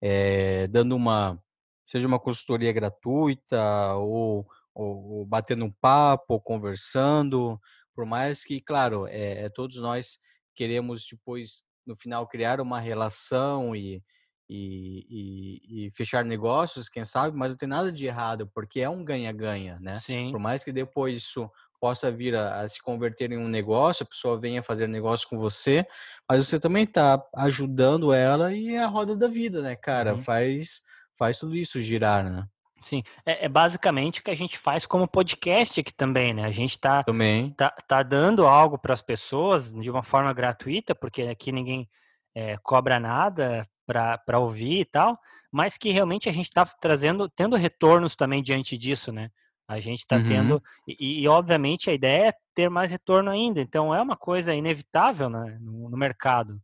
[0.00, 1.36] É, dando uma,
[1.84, 7.60] seja uma consultoria gratuita ou, ou, ou batendo um papo, ou conversando,
[7.92, 10.16] por mais que, claro, é, todos nós
[10.54, 14.00] queremos depois no final criar uma relação e
[14.48, 18.88] e, e, e, fechar negócios, quem sabe, mas não tem nada de errado, porque é
[18.88, 19.98] um ganha-ganha, né?
[19.98, 20.32] Sim.
[20.32, 24.06] Por mais que depois isso possa vir a, a, se converter em um negócio, a
[24.06, 25.86] pessoa venha fazer negócio com você,
[26.28, 30.14] mas você também está ajudando ela e é a roda da vida, né, cara?
[30.14, 30.22] Uhum.
[30.22, 30.80] Faz,
[31.18, 32.46] faz tudo isso girar, né?
[32.80, 36.44] Sim, é, é, basicamente o que a gente faz como podcast aqui também, né?
[36.44, 40.94] A gente está também tá, tá dando algo para as pessoas de uma forma gratuita,
[40.94, 41.88] porque aqui ninguém
[42.34, 45.18] é, cobra nada para ouvir e tal,
[45.50, 49.30] mas que realmente a gente está trazendo, tendo retornos também diante disso, né?
[49.66, 50.28] A gente está uhum.
[50.28, 54.54] tendo, e, e, obviamente a ideia é ter mais retorno ainda, então é uma coisa
[54.54, 56.60] inevitável né, no, no mercado.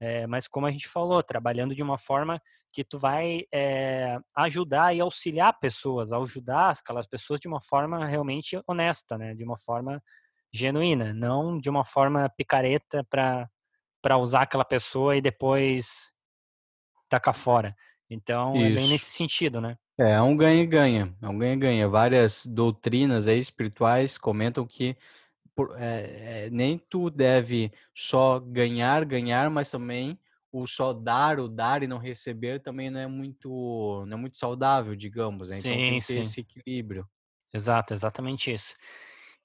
[0.00, 2.40] É, mas como a gente falou, trabalhando de uma forma
[2.72, 8.60] que tu vai é, ajudar e auxiliar pessoas, ajudar aquelas pessoas de uma forma realmente
[8.66, 9.34] honesta, né?
[9.34, 10.02] De uma forma
[10.52, 13.48] genuína, não de uma forma picareta para
[14.02, 16.12] para usar aquela pessoa e depois
[17.08, 17.76] tacar fora.
[18.08, 18.66] Então, Isso.
[18.66, 19.76] é bem nesse sentido, né?
[19.98, 21.88] É, é um ganha-ganha, é um ganha-ganha.
[21.88, 24.96] Várias doutrinas aí espirituais comentam que
[25.54, 30.18] por, é, é, nem tu deve só ganhar, ganhar, mas também
[30.52, 34.36] o só dar, o dar e não receber também não é muito, não é muito
[34.36, 35.50] saudável, digamos.
[35.50, 35.58] Né?
[35.58, 36.20] Então sim, tem que ter sim.
[36.20, 37.06] esse equilíbrio.
[37.52, 38.74] Exato, exatamente isso.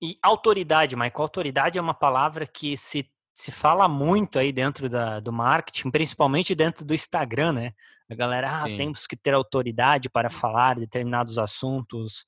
[0.02, 5.19] E autoridade, Michael, autoridade é uma palavra que se se fala muito aí dentro da,
[5.19, 7.73] do marketing, principalmente dentro do Instagram, né?
[8.09, 8.75] A galera, ah, Sim.
[8.75, 12.25] temos que ter autoridade para falar determinados assuntos.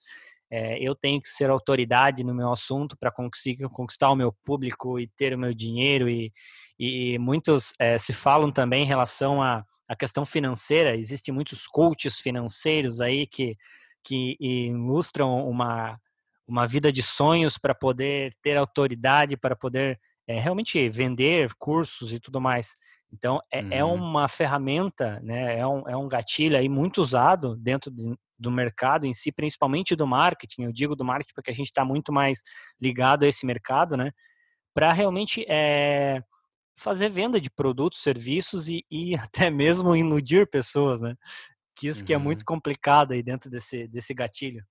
[0.49, 4.97] É, eu tenho que ser autoridade no meu assunto para conseguir conquistar o meu público
[4.97, 6.07] e ter o meu dinheiro.
[6.07, 6.31] E,
[6.79, 10.95] e muitos é, se falam também em relação à, à questão financeira.
[10.95, 13.57] Existem muitos coaches financeiros aí que,
[14.01, 15.99] que ilustram uma,
[16.47, 22.19] uma vida de sonhos para poder ter autoridade, para poder é, realmente vender cursos e
[22.19, 22.75] tudo mais.
[23.11, 23.71] Então, é, é uhum.
[23.71, 28.49] é, uma ferramenta, né, é, um, é um gatilho aí muito usado dentro de, do
[28.49, 30.63] mercado em si, principalmente do marketing.
[30.63, 32.41] Eu digo do marketing porque a gente está muito mais
[32.81, 34.11] ligado a esse mercado, né,
[34.73, 36.23] para realmente é,
[36.75, 41.15] fazer venda de produtos, serviços e, e, até mesmo iludir pessoas, né?
[41.75, 42.05] Que isso uhum.
[42.05, 42.45] que é muito uhum.
[42.45, 44.63] complicado aí dentro desse, desse gatilho.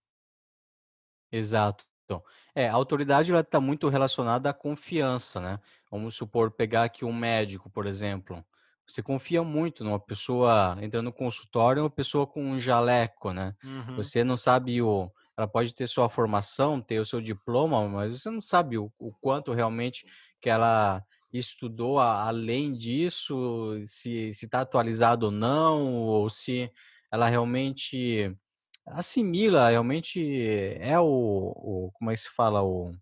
[1.30, 1.84] Exato.
[2.04, 2.22] Então,
[2.54, 5.60] é, a autoridade ela está muito relacionada à confiança, né?
[5.90, 8.44] Vamos supor, pegar aqui um médico, por exemplo.
[8.86, 13.54] Você confia muito numa pessoa entrando no consultório, uma pessoa com um jaleco, né?
[13.64, 13.96] Uhum.
[13.96, 18.30] Você não sabe o, ela pode ter sua formação, ter o seu diploma, mas você
[18.30, 20.04] não sabe o, o quanto realmente
[20.40, 26.70] que ela estudou a, além disso, se está atualizado ou não, ou se
[27.10, 28.36] ela realmente
[28.86, 30.20] assimila, realmente
[30.80, 32.92] é o, o como é que se fala, o,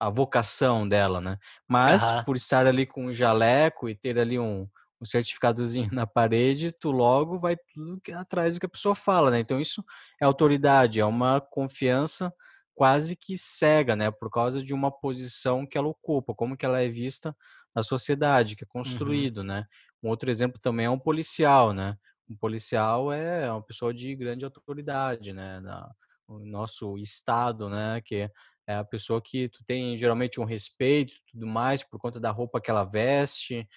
[0.00, 1.38] a vocação dela, né?
[1.68, 2.24] Mas Aham.
[2.24, 4.68] por estar ali com um jaleco e ter ali um,
[5.00, 9.40] um certificadozinho na parede, tu logo vai tudo atrás do que a pessoa fala, né?
[9.40, 9.84] Então isso
[10.20, 12.32] é autoridade, é uma confiança
[12.74, 14.10] quase que cega, né?
[14.10, 17.36] Por causa de uma posição que ela ocupa, como que ela é vista
[17.74, 19.30] na sociedade, que é Uhum.
[19.30, 19.66] construído, né?
[20.02, 21.96] Um outro exemplo também é um policial, né?
[22.28, 25.60] Um policial é uma pessoa de grande autoridade, né?
[25.60, 25.90] Na,
[26.28, 28.00] no nosso estado, né?
[28.04, 28.30] Que
[28.66, 32.60] é a pessoa que tu tem geralmente um respeito tudo mais por conta da roupa
[32.60, 33.68] que ela veste,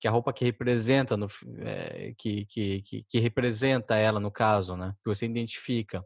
[0.00, 1.26] que a roupa que representa no
[1.58, 6.04] eh, que que que que representa ela no caso, né, que você identifica.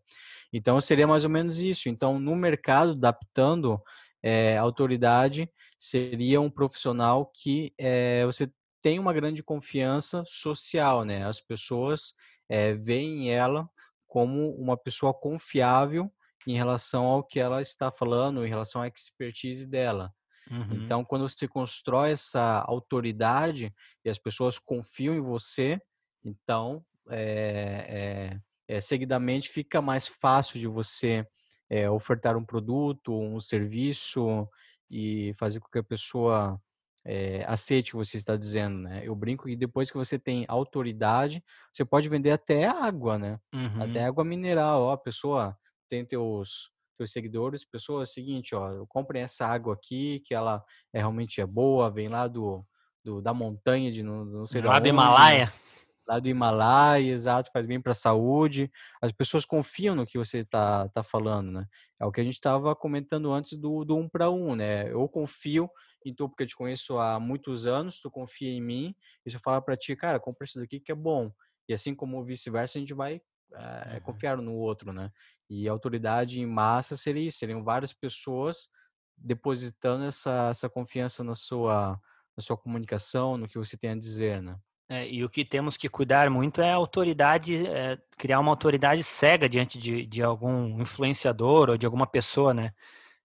[0.52, 1.88] Então seria mais ou menos isso.
[1.88, 3.80] Então no mercado, adaptando,
[4.22, 8.50] eh, autoridade seria um profissional que, eh, você
[8.82, 12.14] tem uma grande confiança social, né, as pessoas,
[12.48, 13.68] eh, veem ela
[14.06, 16.10] como uma pessoa confiável
[16.46, 20.12] em relação ao que ela está falando, em relação à expertise dela.
[20.50, 20.84] Uhum.
[20.84, 23.72] Então, quando você constrói essa autoridade
[24.04, 25.80] e as pessoas confiam em você,
[26.24, 31.26] então, eh eh eh, seguidamente fica mais fácil de você,
[31.68, 34.48] eh, ofertar um produto, um serviço
[34.90, 36.60] e fazer com que a pessoa,
[37.04, 39.02] eh, aceite o que você está dizendo, né.
[39.06, 43.38] Eu brinco que depois que você tem autoridade, você pode vender até água, né,
[43.78, 44.06] até Uhum.
[44.06, 44.82] água mineral.
[44.82, 45.56] Ó, a pessoa
[45.88, 50.62] tem teus teus seguidores, pessoa, é o seguinte, ó, comprem essa água aqui que ela
[50.92, 52.64] é realmente é boa, vem lá do
[53.04, 55.52] do da montanha de não não sei Lá do onde, Himalaia?
[56.06, 58.70] lá do Himalaia, exato, faz bem para a saúde.
[59.02, 61.66] As pessoas confiam no que você tá tá falando, né.
[62.00, 64.90] É o que a gente estava comentando antes do do um para um, né.
[64.92, 65.70] Eu confio
[66.04, 68.94] em tu, porque eu te conheço há muitos anos, tu confia em mim,
[69.26, 71.32] e se eu falar para ti: "Cara, compra isso daqui que é bom",
[71.68, 73.20] e assim como vice-versa, a gente vai,
[73.54, 74.02] eh, Uhum.
[74.02, 75.10] confiar no outro, né.
[75.48, 78.68] E autoridade em massa seria isso, seriam várias pessoas
[79.16, 82.00] depositando essa essa confiança na sua
[82.36, 84.58] na sua comunicação, no que você tem a dizer, né.
[84.88, 89.04] É, e o que temos que cuidar muito é a autoridade, eh, criar uma autoridade
[89.04, 92.72] cega diante de de algum influenciador ou de alguma pessoa, né.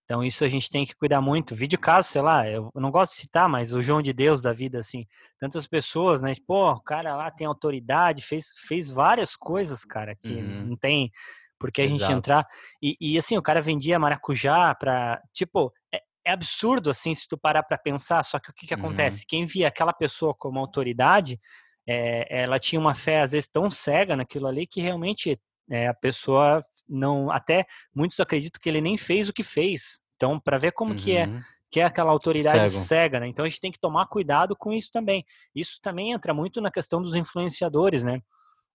[0.06, 1.56] Então isso a gente tem que cuidar muito.
[1.56, 4.54] Vídeo caso, sei lá, eu não gosto de citar, mas o João de Deus da
[4.54, 5.06] vida, assim,
[5.39, 10.44] tantas pessoas, né, pô, o cara lá tem autoridade, fez fez várias coisas, cara, que
[10.44, 10.62] Uhum.
[10.62, 11.12] não tem
[11.60, 12.12] por que a gente Exato.
[12.12, 12.46] entrar.
[12.82, 17.38] E e assim, o cara vendia maracujá pra tipo, é é absurdo, assim, se tu
[17.38, 18.74] parar pra pensar, só que o que que Uhum.
[18.74, 19.26] acontece?
[19.28, 21.39] Quem via aquela pessoa como autoridade,
[21.88, 25.39] eh, ela tinha uma fé, às vezes, tão cega naquilo ali que realmente,
[25.70, 30.00] eh, a pessoa não até muitos acreditam que ele nem fez o que fez.
[30.15, 31.41] Então, para ver como que é Uhum.
[31.71, 32.86] que é aquela autoridade Cego.
[32.86, 35.26] cega, né, então a gente tem que tomar cuidado com isso também.
[35.54, 38.21] Isso também entra muito na questão dos influenciadores, né.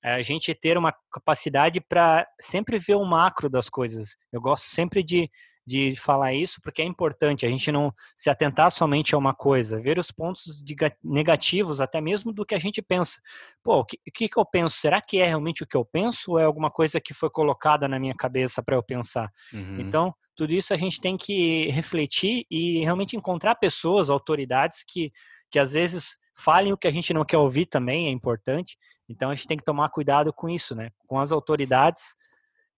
[0.02, 4.16] A gente ter uma capacidade para sempre ver o macro das coisas.
[4.32, 5.30] Eu gosto sempre de
[5.70, 9.80] de falar isso, porque é importante a gente não se atentar somente a uma coisa,
[9.80, 13.20] ver os pontos de ga negativos até mesmo do que a gente pensa.
[13.62, 14.76] Pô, o que o que que eu penso?
[14.78, 17.86] Será que é realmente o que eu penso ou é alguma coisa que foi colocada
[17.86, 19.30] na minha cabeça para eu pensar?
[19.52, 19.78] Uhum.
[19.78, 25.12] Então, tudo isso a gente tem que refletir e realmente encontrar pessoas, autoridades que
[25.52, 28.78] que às vezes falem o que a gente não quer ouvir também, é importante.
[29.08, 32.16] Então a gente tem que tomar cuidado com isso, né, com as autoridades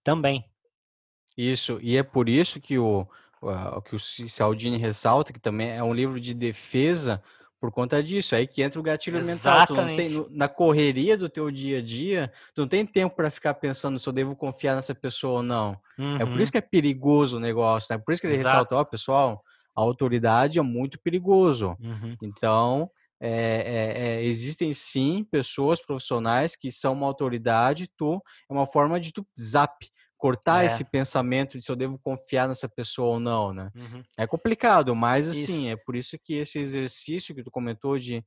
[0.02, 0.44] também.
[1.36, 3.06] Isso, e é por isso que o
[3.44, 7.20] o que o Ci Cialdini ressalta, que também é um livro de defesa,
[7.60, 10.22] por conta disso, aí que entra o gatilho mental, tu não tem Exatamente.
[10.30, 14.08] na correria do teu dia a dia, tu não tem tempo para ficar pensando se
[14.08, 15.76] eu devo confiar nessa pessoa ou não.
[16.16, 16.52] É por isso Uhum.
[16.52, 18.76] que é perigoso o negócio, né, por isso que ele ressalta: Exato.
[18.76, 19.42] "Ó pessoal,
[19.76, 21.76] a autoridade é muito perigoso".
[21.78, 22.18] Uhum.
[22.22, 22.88] Então,
[23.20, 29.00] eh eh eh, existem sim pessoas profissionais que são uma autoridade, tu é uma forma
[29.00, 29.84] de tu zap,
[30.22, 30.66] cortar É.
[30.66, 33.72] esse pensamento de se eu devo confiar nessa pessoa ou não, né.
[33.74, 34.04] Uhum.
[34.16, 35.50] É complicado, mas Isso.
[35.50, 38.24] assim, é por isso que esse exercício que tu comentou de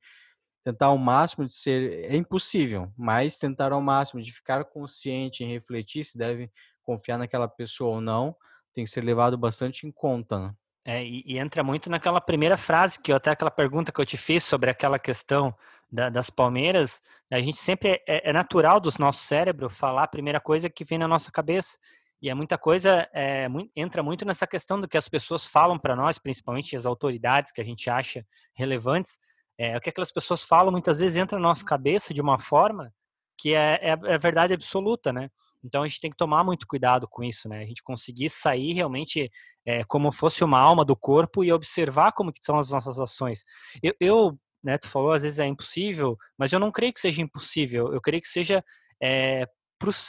[0.61, 5.47] tentar ao máximo de ser é impossível, mas tentar ao máximo de ficar consciente em
[5.47, 6.51] refletir se deve
[6.83, 8.35] confiar naquela pessoa ou não,
[8.73, 10.53] tem que ser levado bastante em conta, né.
[10.83, 14.05] É, e e entra muito naquela primeira frase que eu até aquela pergunta que eu
[14.05, 15.55] te fiz sobre aquela questão
[15.91, 20.39] da das palmeiras, a gente sempre é é natural do nosso cérebro falar a primeira
[20.39, 21.77] coisa que vem na nossa cabeça.
[22.21, 25.77] E é muita coisa, é, muito, entra muito nessa questão do que as pessoas falam
[25.77, 29.17] para nós, principalmente as autoridades que a gente acha relevantes.
[29.57, 32.91] É, o que aquelas pessoas falam muitas vezes entra na nossa cabeça de uma forma
[33.37, 35.29] que é, é, é verdade absoluta, né?
[35.63, 37.61] Então a gente tem que tomar muito cuidado com isso, né?
[37.61, 39.31] A gente conseguir sair realmente
[39.65, 43.43] é, como fosse uma alma do corpo e observar como que são as nossas ações.
[43.81, 47.21] Eu, eu né, tu falou às vezes é impossível, mas eu não creio que seja
[47.21, 47.93] impossível.
[47.93, 48.65] Eu creio que seja
[49.01, 49.47] é,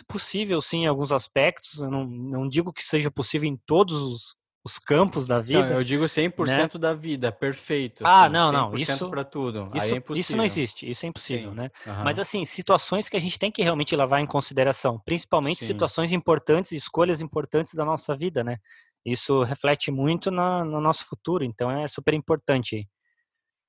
[0.09, 1.79] possível sim em alguns aspectos.
[1.79, 5.69] Eu não, não digo que seja possível em todos os, os campos da vida.
[5.69, 6.69] Não, eu digo 100% né?
[6.81, 8.03] da vida, perfeito.
[8.07, 9.69] Ah, assim, não, não, isso para tudo.
[9.75, 11.57] Isso, é isso não existe, isso é impossível, Sim.
[11.57, 11.71] né?
[11.87, 12.03] Uhum.
[12.03, 15.67] Mas assim, situações que a gente tem que realmente levar em consideração, principalmente Sim.
[15.67, 18.57] situações importantes, escolhas importantes da nossa vida, né?
[19.05, 22.89] Isso reflete muito no, no nosso futuro, então é super importante.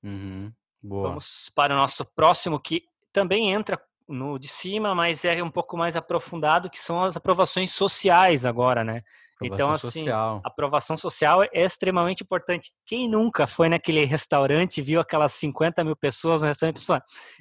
[0.02, 0.52] Uhum.
[0.88, 5.78] Vamos para o nosso próximo que também entra no de cima, mas é um pouco
[5.78, 9.04] mais aprofundado, que são as aprovações sociais agora, né?
[9.41, 10.41] então, assim, social.
[10.43, 12.71] aprovação social é extremamente importante.
[12.86, 16.84] Quem nunca foi naquele restaurante viu aquelas 50 mil pessoas no restaurante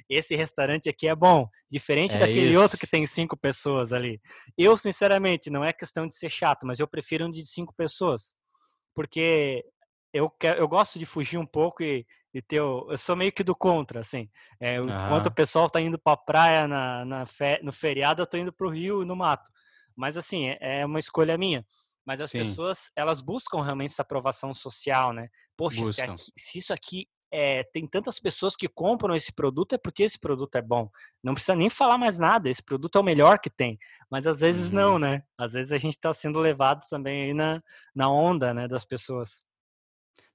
[0.09, 4.21] e esse restaurante aqui é bom, diferente é daquele outro que tem cinco pessoas ali.
[4.55, 8.35] Eu, sinceramente, não é questão de ser chato, mas eu prefiro um de cinco pessoas.
[8.93, 9.65] Porque
[10.13, 12.57] eu, eu gosto de fugir um pouco e, e ter.
[12.57, 14.29] Eu sou meio que do contra, assim.
[14.59, 18.37] É, Enquanto o pessoal tá indo pra praia na, na fe, no feriado, eu tô
[18.37, 19.51] indo pro Rio e no mato.
[19.95, 21.65] Mas, assim, é, é uma escolha minha.
[22.05, 22.39] Mas as Sim.
[22.39, 25.29] pessoas, elas buscam realmente essa aprovação social, né?
[25.57, 29.77] Poxa, se, aqui, se, isso aqui é, tem tantas pessoas que compram esse produto, é
[29.77, 30.89] porque esse produto é bom.
[31.21, 33.77] Não precisa nem falar mais nada, esse produto é o melhor que tem.
[34.09, 34.75] Mas às vezes uhum.
[34.75, 35.23] não, né?
[35.37, 37.61] Às vezes a gente está sendo levado também aí na,
[37.93, 39.43] na onda, né, das pessoas.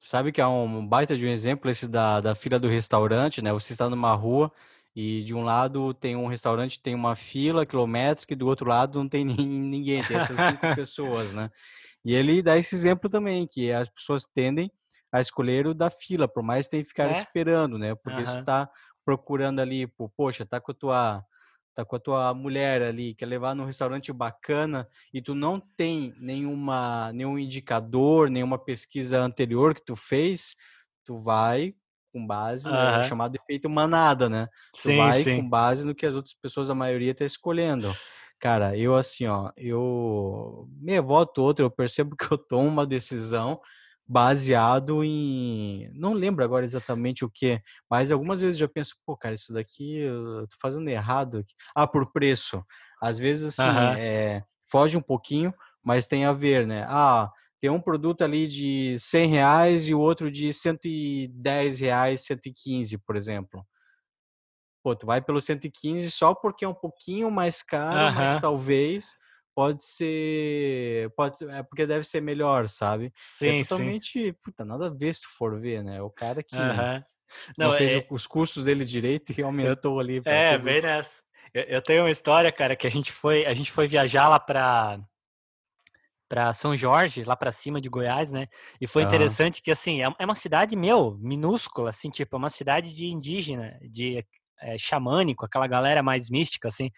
[0.01, 3.53] Sabe que é um baita de um exemplo esse da, da fila do restaurante, né?
[3.53, 4.51] Você está numa rua
[4.95, 8.99] e de um lado tem um restaurante, tem uma fila quilométrica, e do outro lado
[8.99, 11.51] não tem ninguém, tem essas cinco pessoas, né?
[12.05, 14.71] E ele dá esse exemplo também, que as pessoas tendem
[15.11, 17.13] a escolher o da fila, por mais que tenha que ficar é?
[17.13, 17.95] esperando, né?
[17.95, 18.27] Porque uhum.
[18.27, 18.69] você tá
[19.05, 21.25] procurando ali, pô, poxa, tá com a tua
[21.75, 26.15] tá com a tua mulher ali, quer levar num restaurante bacana e tu não tem
[26.19, 30.55] nenhuma nenhum indicador, nenhuma pesquisa anterior que tu fez,
[31.05, 31.75] tu vai
[32.13, 32.75] com base, uhum.
[32.75, 34.47] né, é chamado efeito manada, né?
[34.75, 35.37] Tu sim, vai sim.
[35.41, 37.95] com base no que as outras pessoas, a maioria, tá escolhendo.
[38.39, 43.61] Cara, eu assim, ó, eu meia voto outra, eu percebo que eu tomo uma decisão
[44.07, 47.61] baseado em, não lembro agora exatamente o que,
[47.91, 51.55] mas algumas vezes já penso, pô, cara, isso daqui eu tô fazendo errado aqui.
[51.75, 52.63] Ah, por preço.
[53.01, 53.95] Às vezes assim, uhum.
[53.95, 55.53] é, foge um pouquinho,
[55.85, 56.85] mas tem a ver, né?
[56.89, 62.99] Ah, tem um produto ali de 100 reais e o outro de 110 reais, 115,
[62.99, 63.65] por exemplo.
[64.83, 68.15] Pô, tu vai pelo 115 só porque é um pouquinho mais caro, uhum.
[68.15, 69.15] mas talvez
[69.55, 73.07] pode ser, pode ser, é porque deve ser melhor, sabe?
[73.07, 74.33] É sim, é totalmente, sim.
[74.43, 76.01] puta, nada a ver se tu for ver, né?
[76.03, 77.03] O cara que uhum.
[77.57, 78.07] não, não, fez é...
[78.11, 80.21] os custos dele direito e aumentou ali.
[80.25, 80.65] É, tudo.
[80.65, 81.23] bem nessa.
[81.55, 84.41] Eu, eu tenho uma história, cara, que a gente foi, a gente foi viajar lá
[84.41, 84.99] para
[86.29, 88.47] para São Jorge, lá para cima de Goiás, né?
[88.81, 89.09] E foi uhum.
[89.09, 93.05] interessante que, assim, é, é uma cidade, meu, minúscula, assim, tipo, é uma cidade de
[93.09, 94.25] indígena, de
[94.63, 96.91] é, xamânico, aquela galera mais mística, assim.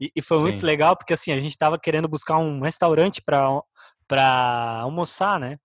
[0.00, 0.42] E, e foi Sim.
[0.44, 5.58] muito legal, porque, assim, a gente tava querendo buscar um restaurante para almoçar, né?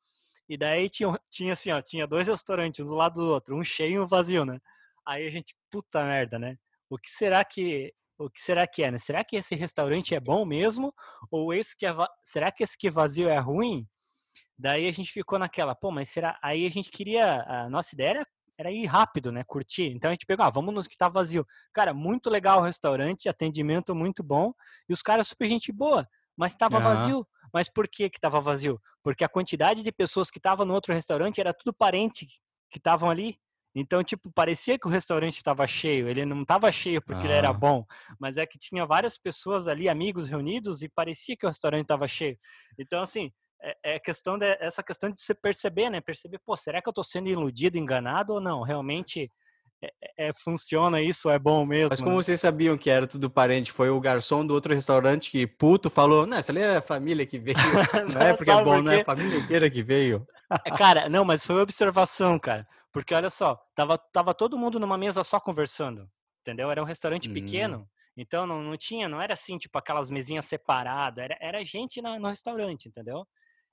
[0.49, 3.63] E daí tinha, tinha, assim, ó, tinha dois restaurantes, um do lado do outro, um
[3.63, 4.59] cheio e um vazio, né?
[5.05, 6.57] Aí a gente, puta merda, né?
[6.89, 8.97] O que será que o que será que é, né?
[8.97, 10.93] Será que esse restaurante é bom mesmo?
[11.31, 11.93] Ou esse que é
[12.23, 13.87] será que esse que é vazio é ruim?
[14.57, 16.39] Daí a gente ficou naquela, pô, mas será?
[16.41, 19.43] Aí a gente queria, a nossa ideia era, era ir rápido, né?
[19.43, 19.91] Curtir.
[19.91, 21.45] Então a gente pegou, ah, vamos nos que tá vazio.
[21.73, 24.53] Cara, muito legal o restaurante, atendimento muito bom
[24.87, 26.83] e os caras super gente boa, mas tava uhum.
[26.83, 27.27] vazio.
[27.53, 28.81] Mas por que que tava vazio?
[29.03, 32.27] Porque a quantidade de pessoas que tava no outro restaurante era tudo parente
[32.71, 33.37] que estavam ali.
[33.75, 36.07] Então, tipo, parecia que o restaurante estava cheio.
[36.07, 37.25] Ele não estava cheio porque ah.
[37.25, 37.53] ele era ah.
[37.53, 37.85] bom,
[38.19, 42.07] mas é que tinha várias pessoas ali, amigos reunidos, e parecia que o restaurante estava
[42.07, 42.37] cheio.
[42.77, 43.31] Então, assim,
[43.63, 46.01] é, é questão de, essa questão de você perceber, né?
[46.01, 48.61] Perceber, pô, será que eu estou sendo iludido, enganado ou não?
[48.61, 49.31] Realmente
[49.81, 51.89] é, é, é, funciona isso, é bom mesmo.
[51.89, 52.23] Mas como né?
[52.23, 53.71] vocês sabiam que era tudo parente?
[53.71, 57.25] Foi o garçom do outro restaurante que puto falou, não, essa ali é a família
[57.25, 57.57] que veio.
[58.13, 60.27] não é porque é bom, não é a família inteira que veio.
[60.65, 62.67] É, cara, não, mas foi observação, cara.
[62.91, 66.07] Porque olha só, tava, tava todo mundo numa mesa só conversando,
[66.41, 66.69] entendeu?
[66.69, 67.33] Era um restaurante hum.
[67.33, 72.01] pequeno, então não, não tinha, não era assim, tipo, aquelas mesinhas separadas, era, era gente
[72.01, 73.25] no, no restaurante, entendeu?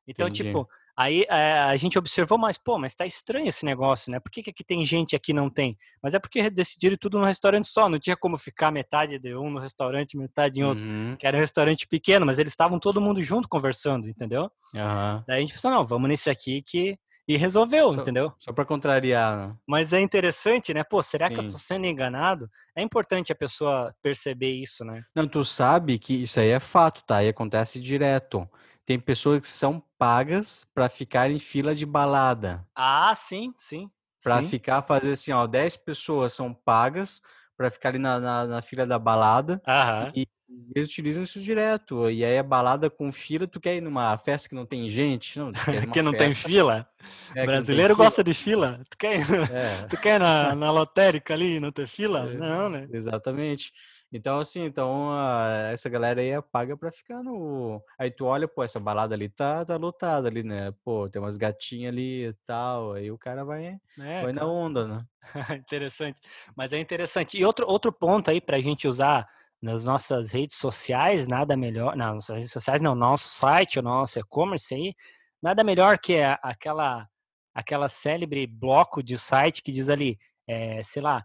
[0.07, 0.45] Então, Entendi.
[0.45, 0.69] tipo,
[1.01, 4.21] Aí é, a gente observou, mas pô, mas tá estranho esse negócio, né?
[4.21, 5.79] Por que, que aqui tem gente aqui não tem?
[6.03, 9.49] Mas é porque decidiram tudo no restaurante só, não tinha como ficar metade de um
[9.49, 11.17] no restaurante, metade em outro, uhum.
[11.19, 14.51] que era um restaurante pequeno, mas eles estavam todo mundo junto conversando, entendeu?
[14.75, 15.25] Uhum.
[15.27, 18.33] Daí a gente pensou, não, vamos nesse aqui que e resolveu, só, entendeu?
[18.39, 19.49] Só para contrariar.
[19.49, 19.57] Né?
[19.67, 20.85] Mas é interessante, né?
[20.85, 21.35] Pô, será Sim.
[21.35, 22.51] que eu tô sendo enganado?
[22.77, 25.03] É importante a pessoa perceber isso, né?
[25.15, 27.23] Não, tu sabe que isso aí é fato, tá?
[27.25, 28.47] E acontece direto
[28.91, 32.67] tem pessoas que são pagas para ficar em fila de balada.
[32.75, 33.91] Ah, sim, sim.
[34.25, 37.21] Para ficar, fazer assim, ó, 10 pessoas são pagas
[37.55, 39.61] para ficar ali na, na, na, fila da balada.
[39.69, 40.11] Aham.
[40.17, 40.27] E
[40.75, 42.11] eles utilizam isso direto.
[42.11, 45.39] E aí a balada com fila, tu quer ir numa festa que não tem gente?
[45.39, 45.53] Não,
[45.93, 46.89] que não tem fila?
[47.37, 48.35] É, Brasileiro tem gosta fila.
[48.35, 48.81] de fila.
[48.89, 49.87] Tu quer ir, é.
[49.89, 52.31] tu quer na, na lotérica ali e não ter fila?
[52.31, 52.89] É, não, né?
[52.91, 53.71] Exatamente.
[54.13, 57.81] Então, assim, então a, essa galera aí é paga pra ficar no.
[57.97, 60.73] Aí tu olha, pô, essa balada ali tá, tá lotada ali, né?
[60.85, 62.95] Pô, tem umas gatinhas ali e tal.
[62.95, 65.05] Aí o cara vai, é, vai na onda, né?
[65.59, 66.21] interessante.
[66.57, 67.39] Mas é interessante.
[67.39, 69.29] E outro, outro ponto aí pra gente usar
[69.63, 71.95] nas nossas redes sociais, nada melhor.
[71.95, 74.95] Nas nossas redes sociais, não, nosso site, o nosso e-commerce aí,
[75.41, 77.09] nada melhor que aquela,
[77.55, 81.25] aquela célebre bloco de site que diz ali, é, sei lá,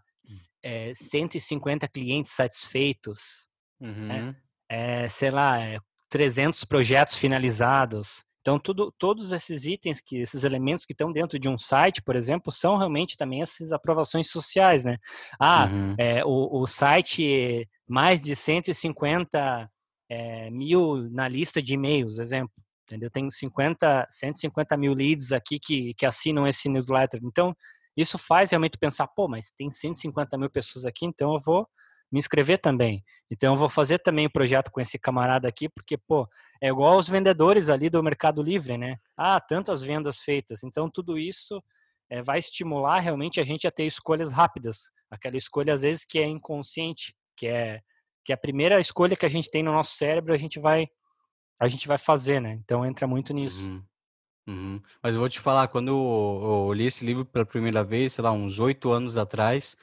[0.66, 3.48] é, 150 clientes satisfeitos,
[3.80, 3.88] né?
[3.88, 4.06] uhum.
[4.06, 4.36] né?
[4.68, 5.78] é, sei lá, é,
[6.10, 8.24] 300 projetos finalizados.
[8.40, 12.16] Então, tudo, todos esses itens, que esses elementos que estão dentro de um site, por
[12.16, 14.98] exemplo, são realmente também essas aprovações sociais, né?
[15.38, 15.94] Ah, uhum.
[15.98, 19.70] é, o, o site mais de 150
[20.08, 22.54] é, mil na lista de e-mails, exemplo.
[22.84, 23.10] Entendeu?
[23.10, 27.20] Tem 50, 150 mil leads aqui que, que assinam esse newsletter.
[27.24, 27.52] Então,
[27.96, 31.66] isso faz realmente pensar, pô, mas tem 150 mil pessoas aqui, então eu vou
[32.10, 33.02] me inscrever também.
[33.30, 36.28] Então eu vou fazer também o um projeto com esse camarada aqui, porque, pô,
[36.60, 38.96] é igual os vendedores ali do Mercado Livre, né?
[39.16, 40.62] Ah, tantas vendas feitas.
[40.62, 41.62] Então tudo isso
[42.08, 44.92] é, vai estimular realmente a gente a ter escolhas rápidas.
[45.10, 47.80] Aquela escolha, às vezes, que é inconsciente, que é,
[48.24, 50.88] que é a primeira escolha que a gente tem no nosso cérebro, a gente vai
[51.58, 52.52] a gente vai fazer, né?
[52.62, 53.62] Então entra muito nisso.
[53.62, 53.82] Uhum.
[54.46, 54.80] Uhum.
[55.02, 58.22] Mas eu vou te falar, quando eu, eu li esse livro pela primeira vez, sei
[58.22, 59.76] lá, uns oito anos atrás,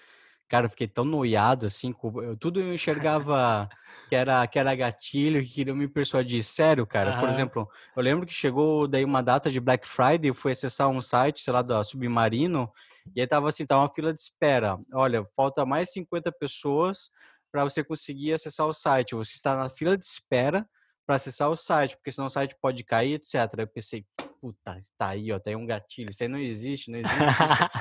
[0.48, 3.70] cara, eu fiquei tão noiado, assim, com, eu, tudo eu enxergava
[4.08, 6.44] que era, que era gatilho, que queriam me persuadir.
[6.44, 7.20] Sério, cara.
[7.20, 10.88] Por exemplo, eu lembro que chegou daí uma data de Black Friday, eu fui acessar
[10.88, 12.72] um site, sei lá, da Submarino,
[13.16, 14.78] e aí tava assim, tava uma fila de espera.
[14.94, 17.10] Olha, falta mais 50 pessoas
[17.52, 19.14] para você conseguir acessar o site.
[19.14, 20.66] Você está na fila de espera
[21.06, 23.36] para acessar o site, porque senão o site pode cair, etc.
[23.58, 24.06] Eu pensei,
[24.44, 26.10] puta, está aí, ó, tem um gatilho.
[26.10, 27.16] Isso aí não existe, não existe.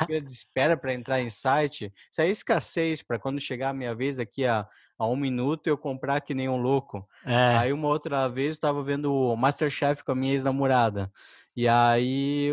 [0.08, 1.92] Isso espera para entrar em site.
[2.08, 4.64] Isso aí é escassez para quando chegar a minha vez aqui a,
[4.96, 7.04] a um minuto eu comprar que nem um louco.
[7.26, 7.56] É.
[7.56, 11.10] Aí uma outra vez eu estava vendo o Masterchef com a minha ex-namorada.
[11.56, 12.50] E aí,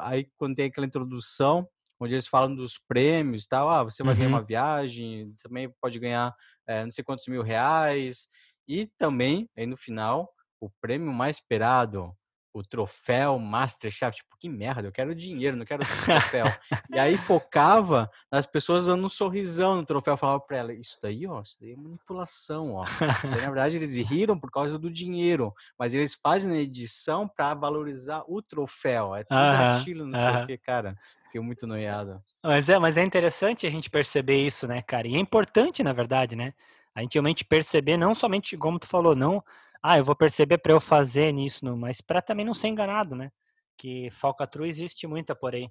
[0.00, 1.68] aí quando tem aquela introdução,
[2.00, 4.18] onde eles falam dos prêmios e tal, ah, você vai uhum.
[4.18, 6.34] ganhar uma viagem, também pode ganhar
[6.66, 8.26] é, não sei quantos mil reais.
[8.66, 10.28] E também, aí no final,
[10.60, 12.12] o prêmio mais esperado,
[12.58, 14.16] o troféu Masterchef.
[14.16, 16.46] Tipo, que merda, eu quero dinheiro, não quero troféu.
[16.90, 21.26] e aí focava nas pessoas dando um sorrisão no troféu, falava pra ela, isso daí,
[21.26, 22.84] ó, isso daí é manipulação, ó.
[22.84, 27.52] Aí, na verdade, eles riram por causa do dinheiro, mas eles fazem na edição para
[27.54, 29.14] valorizar o troféu.
[29.14, 30.96] É tudo aquilo, não sei o que, cara.
[31.24, 32.22] Fiquei muito noiado.
[32.42, 35.06] Mas é, mas é interessante a gente perceber isso, né, cara?
[35.06, 36.54] E é importante, na verdade, né?
[36.94, 39.44] A gente realmente perceber, não somente, como tu falou, não
[39.82, 43.30] ah, eu vou perceber para eu fazer nisso, mas para também não ser enganado, né?
[43.76, 45.68] Que falcatrua existe muita por aí.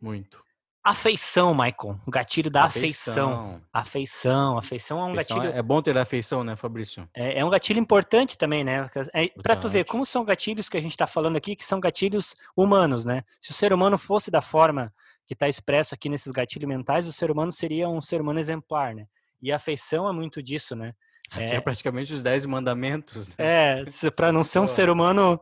[0.00, 0.42] Muito.
[0.82, 2.00] Afeição, Michael.
[2.06, 3.60] O gatilho da afeição.
[3.72, 4.58] Afeição.
[4.58, 5.58] Afeição, é um afeição gatilho.
[5.58, 7.06] É bom ter afeição, né, Fabrício?
[7.14, 8.88] É, é um gatilho importante também, né?
[9.12, 11.78] É, para tu ver como são gatilhos que a gente está falando aqui, que são
[11.78, 13.22] gatilhos humanos, né?
[13.40, 14.92] Se o ser humano fosse da forma
[15.26, 18.94] que está expresso aqui nesses gatilhos mentais, o ser humano seria um ser humano exemplar,
[18.94, 19.06] né?
[19.42, 20.94] E a afeição é muito disso, né?
[21.36, 23.28] É, é praticamente os dez mandamentos.
[23.28, 23.34] Né?
[23.38, 25.40] É, para não ser um ser humano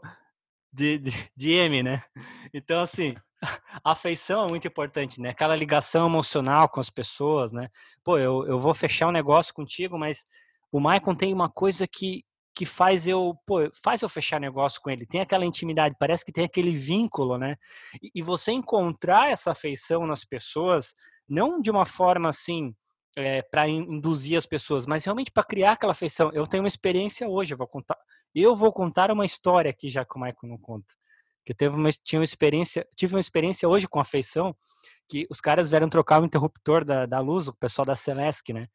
[0.72, 2.02] de, de, de M, né?
[2.52, 3.14] Então, assim,
[3.84, 5.30] a afeição é muito importante, né?
[5.30, 7.68] Aquela ligação emocional com as pessoas, né?
[8.04, 10.26] Pô, eu, eu vou fechar um negócio contigo, mas
[10.72, 12.24] o Maicon tem uma coisa que,
[12.54, 15.06] que faz eu, pô, faz eu fechar negócio com ele.
[15.06, 17.56] Tem aquela intimidade, parece que tem aquele vínculo, né?
[18.02, 20.94] E, e você encontrar essa afeição nas pessoas,
[21.28, 22.74] não de uma forma assim,
[23.16, 26.30] é, para induzir as pessoas, mas realmente para criar aquela afeição.
[26.34, 27.96] Eu tenho uma experiência hoje, eu vou contar.
[28.34, 30.94] Eu vou contar uma história aqui já que o Michael não conta.
[31.44, 34.54] Que teve uma, tinha uma experiência, tive uma experiência hoje com afeição,
[35.08, 38.68] que os caras vieram trocar o interruptor da, da luz, o pessoal da Celesc, né?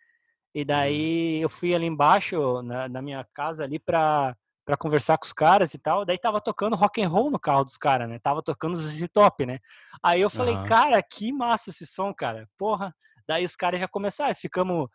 [0.53, 1.41] E daí uhum.
[1.43, 5.73] eu fui ali embaixo, na, na minha casa ali, para para conversar com os caras
[5.73, 6.05] e tal.
[6.05, 8.19] Daí tava tocando rock and roll no carro dos caras, né?
[8.19, 9.59] Tava tocando os ZZ Top, né?
[10.03, 10.65] Aí eu falei, uhum.
[10.65, 12.47] cara, que massa esse som, cara.
[12.57, 12.95] Porra.
[13.31, 14.89] Daí os caras já começaram, ficamos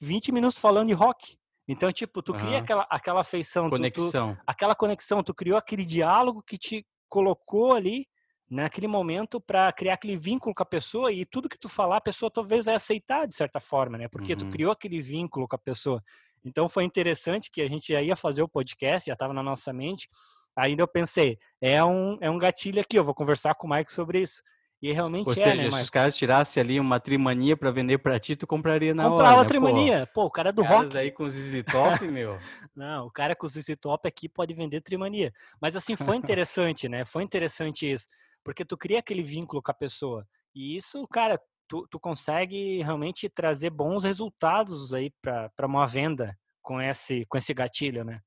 [0.00, 1.36] 20 minutos falando de rock.
[1.68, 2.38] Então, tipo, tu uhum.
[2.38, 3.68] cria aquela, aquela afeição.
[3.68, 4.34] Conexão.
[4.34, 8.06] Tu, tu, aquela conexão, tu criou aquele diálogo que te colocou ali
[8.48, 12.00] naquele momento para criar aquele vínculo com a pessoa e tudo que tu falar, a
[12.00, 14.08] pessoa talvez vai aceitar de certa forma, né?
[14.08, 14.38] Porque uhum.
[14.38, 16.02] tu criou aquele vínculo com a pessoa.
[16.42, 19.70] Então foi interessante que a gente já ia fazer o podcast, já estava na nossa
[19.70, 20.08] mente.
[20.56, 23.92] Ainda eu pensei, é um, é um gatilho aqui, eu vou conversar com o Mike
[23.92, 24.42] sobre isso.
[24.82, 27.98] E realmente Ou é, seja, né, se os caras tirassem ali uma trimania para vender
[27.98, 29.48] para ti, tu compraria na Comprava hora, né?
[29.48, 30.10] trimania.
[30.12, 30.98] Pô, o cara é do caras rock.
[30.98, 32.36] aí com os ZZ Top, meu.
[32.74, 35.32] Não, o cara com os ZZ Top aqui pode vender trimania.
[35.60, 37.04] Mas assim, foi interessante, né?
[37.04, 38.08] Foi interessante isso.
[38.42, 40.26] Porque tu cria aquele vínculo com a pessoa.
[40.52, 46.80] E isso, cara, tu, tu consegue realmente trazer bons resultados aí para uma venda com
[46.80, 48.20] esse, com esse gatilho, né?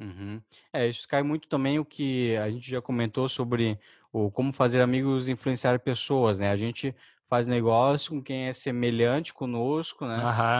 [0.00, 0.40] Uhum.
[0.72, 3.78] É, isso cai muito também o que a gente já comentou sobre
[4.10, 6.50] o como fazer amigos influenciar pessoas, né?
[6.50, 6.96] A gente
[7.28, 10.16] faz negócio com quem é semelhante conosco, né?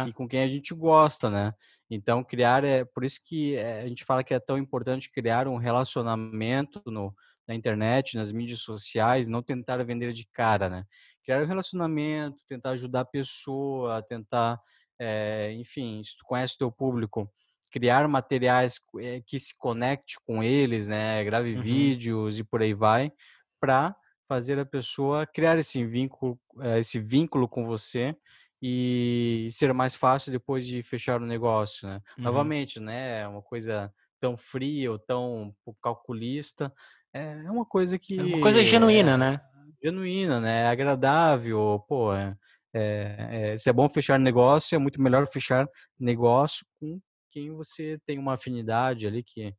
[0.09, 1.55] E com quem a gente gosta, né?
[1.91, 5.49] Então, criar é por isso que é, a gente fala que é tão importante criar
[5.49, 7.13] um relacionamento no,
[7.49, 10.85] na internet, nas mídias sociais, não tentar vender de cara, né?
[11.25, 14.61] Criar um relacionamento, tentar ajudar a pessoa, tentar,
[14.99, 17.29] é, enfim, se tu conhece o teu público,
[17.71, 21.23] criar materiais eh, que se conecte com eles, né?
[21.25, 21.63] Grave uhum.
[21.63, 23.13] vídeos e por aí vai,
[23.61, 23.95] para
[24.29, 28.15] fazer a pessoa criar esse vínculo, eh, esse vínculo com você
[28.63, 32.01] e ser mais fácil depois de fechar o negócio, né?
[32.19, 32.25] Uhum.
[32.25, 33.21] Novamente, né?
[33.21, 36.73] É uma coisa tão fria ou tão calculista,
[37.13, 39.41] é, é uma coisa que é uma coisa genuína, é, né?
[39.83, 40.63] Genuína, né?
[40.63, 42.15] É agradável, pô.
[42.15, 42.37] É,
[42.73, 45.69] é, se é bom fechar negócio, é muito melhor fechar
[45.99, 47.01] negócio com
[47.31, 49.55] quem você tem uma afinidade ali que,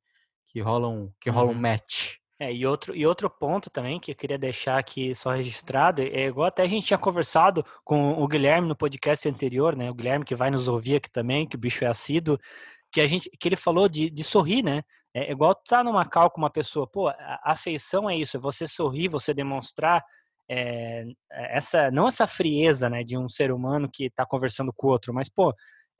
[0.47, 1.61] que rola um, que rola um uhum.
[1.61, 2.15] match.
[2.39, 6.25] É, e outro, e outro ponto também que eu queria deixar aqui só registrado, é
[6.25, 9.91] igual até a gente tinha conversado com o Guilherme no podcast anterior, né?
[9.91, 12.39] O Guilherme que vai nos ouvir aqui também, que o bicho é assíduo,
[12.91, 14.81] que a gente que ele falou de, de sorrir, né?
[15.13, 18.39] É igual tu tá numa cal com uma pessoa, pô, a afeição é isso, é
[18.39, 20.03] você sorrir, você demonstrar
[20.49, 24.89] é, essa não essa frieza, né, de um ser humano que está conversando com o
[24.89, 25.53] outro, mas pô,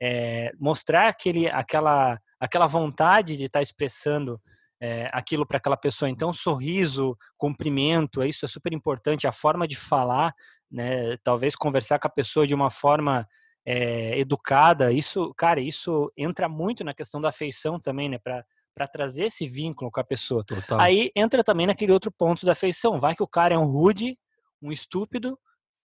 [0.04, 4.40] é, mostrar aquele, aquela, aquela vontade de estar tá expressando
[4.80, 6.10] é, aquilo para aquela pessoa.
[6.10, 9.28] Então, sorriso, cumprimento, isso é super importante.
[9.28, 10.34] A forma de falar,
[10.68, 11.16] né?
[11.22, 13.28] Talvez conversar com a pessoa de uma forma
[13.64, 14.90] é, educada.
[14.90, 18.18] Isso, cara, isso entra muito na questão da afeição também, né?
[18.18, 18.44] Para
[18.74, 20.42] para trazer esse vínculo com a pessoa.
[20.46, 20.80] Total.
[20.80, 22.98] Aí entra também naquele outro ponto da afeição.
[22.98, 24.18] Vai que o cara é um rude,
[24.62, 25.38] um estúpido,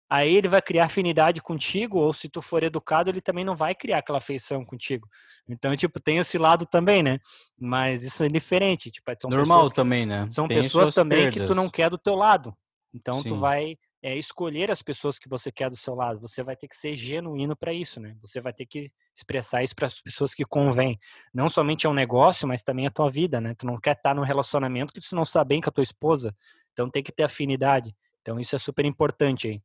[0.08, 3.74] aí ele vai criar afinidade contigo, ou se tu for educado, ele também não vai
[3.74, 5.08] criar aquela afeição contigo.
[5.48, 7.20] Então, tipo, tem esse lado também, né?
[7.58, 8.90] Mas isso é diferente.
[8.90, 10.26] Tipo, são Normal que, também, né?
[10.30, 11.42] São tem pessoas também perdas.
[11.42, 12.56] que tu não quer do teu lado.
[12.92, 13.28] Então, Sim.
[13.28, 16.20] tu vai é, escolher as pessoas que você quer do seu lado.
[16.20, 18.16] Você vai ter que ser genuíno para isso, né?
[18.22, 20.98] Você vai ter que expressar isso para as pessoas que convém.
[21.32, 23.54] Não somente é um negócio, mas também a tua vida, né?
[23.56, 26.34] Tu não quer estar num relacionamento que tu não sabe bem com a tua esposa.
[26.72, 27.94] Então, tem que ter afinidade.
[28.20, 29.62] Então, isso é super importante aí.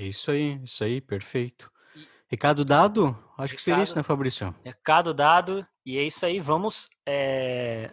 [0.00, 1.70] É isso aí, isso aí, perfeito.
[1.94, 2.08] E...
[2.26, 3.08] Recado dado?
[3.36, 4.54] Acho Recado, que seria isso, né, Fabrício?
[4.64, 6.40] Recado dado, e é isso aí.
[6.40, 7.92] Vamos é,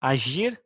[0.00, 0.58] agir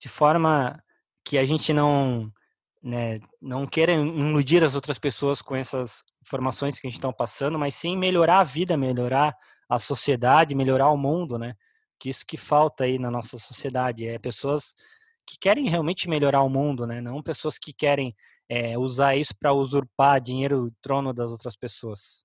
[0.00, 0.80] de forma
[1.24, 2.32] que a gente não,
[2.80, 7.58] né, não queira iludir as outras pessoas com essas informações que a gente está passando,
[7.58, 9.36] mas sim melhorar a vida, melhorar
[9.68, 11.56] a sociedade, melhorar o mundo, né?
[11.98, 14.72] Que isso que falta aí na nossa sociedade é pessoas
[15.26, 17.00] que querem realmente melhorar o mundo, né?
[17.00, 18.14] Não pessoas que querem
[18.48, 22.24] é, usar isso para usurpar dinheiro, trono das outras pessoas.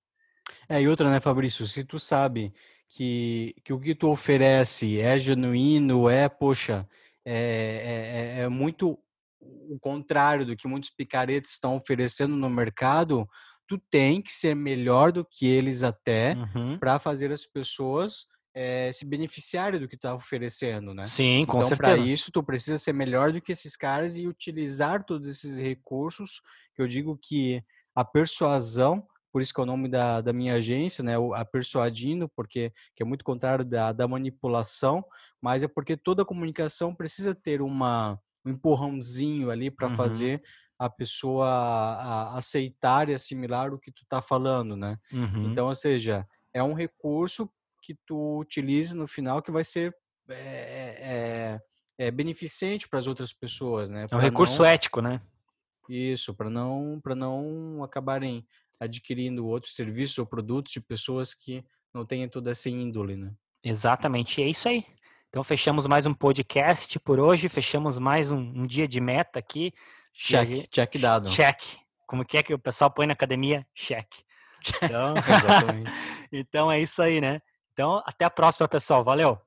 [0.68, 2.52] É, e outra, né, Fabrício, se tu sabe
[2.88, 6.88] que, que o que tu oferece é genuíno, é, poxa,
[7.24, 8.98] é, é, é muito
[9.40, 13.28] o contrário do que muitos picaretes estão oferecendo no mercado,
[13.66, 16.78] tu tem que ser melhor do que eles até uhum.
[16.78, 21.02] para fazer as pessoas é, se beneficiarem do que tu está oferecendo, né?
[21.02, 21.92] Sim, com então, certeza.
[21.92, 25.58] Então, para isso, tu precisa ser melhor do que esses caras e utilizar todos esses
[25.58, 26.40] recursos,
[26.74, 27.62] que eu digo que
[27.94, 31.14] a persuasão, por isso que é o nome da, da minha agência, né?
[31.34, 35.04] A Persuadindo, porque que é muito contrário da, da manipulação,
[35.42, 39.96] mas é porque toda comunicação precisa ter uma, um empurrãozinho ali para uhum.
[39.96, 40.40] fazer
[40.78, 44.96] a pessoa a aceitar e assimilar o que tu está falando, né?
[45.12, 45.50] Uhum.
[45.50, 47.50] Então, ou seja, é um recurso
[47.84, 49.94] que tu utilize no final que vai ser
[50.28, 51.58] é,
[51.98, 54.06] é, é beneficente para as outras pessoas, né?
[54.10, 54.66] É um recurso não...
[54.66, 55.20] ético, né?
[55.88, 58.46] Isso, para não para não acabarem
[58.80, 61.62] adquirindo outros serviços ou produtos de pessoas que
[61.92, 63.32] não tenham toda essa índole, né?
[63.62, 64.86] Exatamente, é isso aí.
[65.28, 69.74] Então fechamos mais um podcast por hoje, fechamos mais um, um dia de meta aqui.
[70.14, 71.28] Check, check dado.
[71.28, 71.60] Check.
[72.06, 73.66] Como que é que o pessoal põe na academia?
[73.74, 74.08] Check.
[74.82, 75.14] Então,
[76.32, 77.38] então é isso aí, né?
[77.74, 79.04] Então, até a próxima, pessoal.
[79.04, 79.38] Valeu!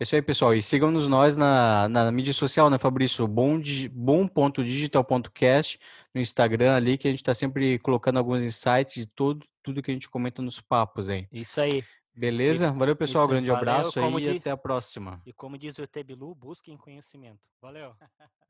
[0.00, 0.54] É isso aí, pessoal.
[0.54, 3.28] E sigam-nos nós na, na mídia social, né, Fabrício?
[3.28, 5.78] Bom.digital.cast
[6.14, 9.90] no Instagram ali, que a gente está sempre colocando alguns insights de tudo, tudo que
[9.90, 11.28] a gente comenta nos papos aí.
[11.32, 11.84] Isso aí.
[12.14, 12.70] Beleza?
[12.70, 13.26] Valeu, pessoal.
[13.26, 15.20] Grande valeu, abraço aí diz, e até a próxima.
[15.26, 17.40] E como diz o Tebilu, busquem conhecimento.
[17.60, 17.92] Valeu!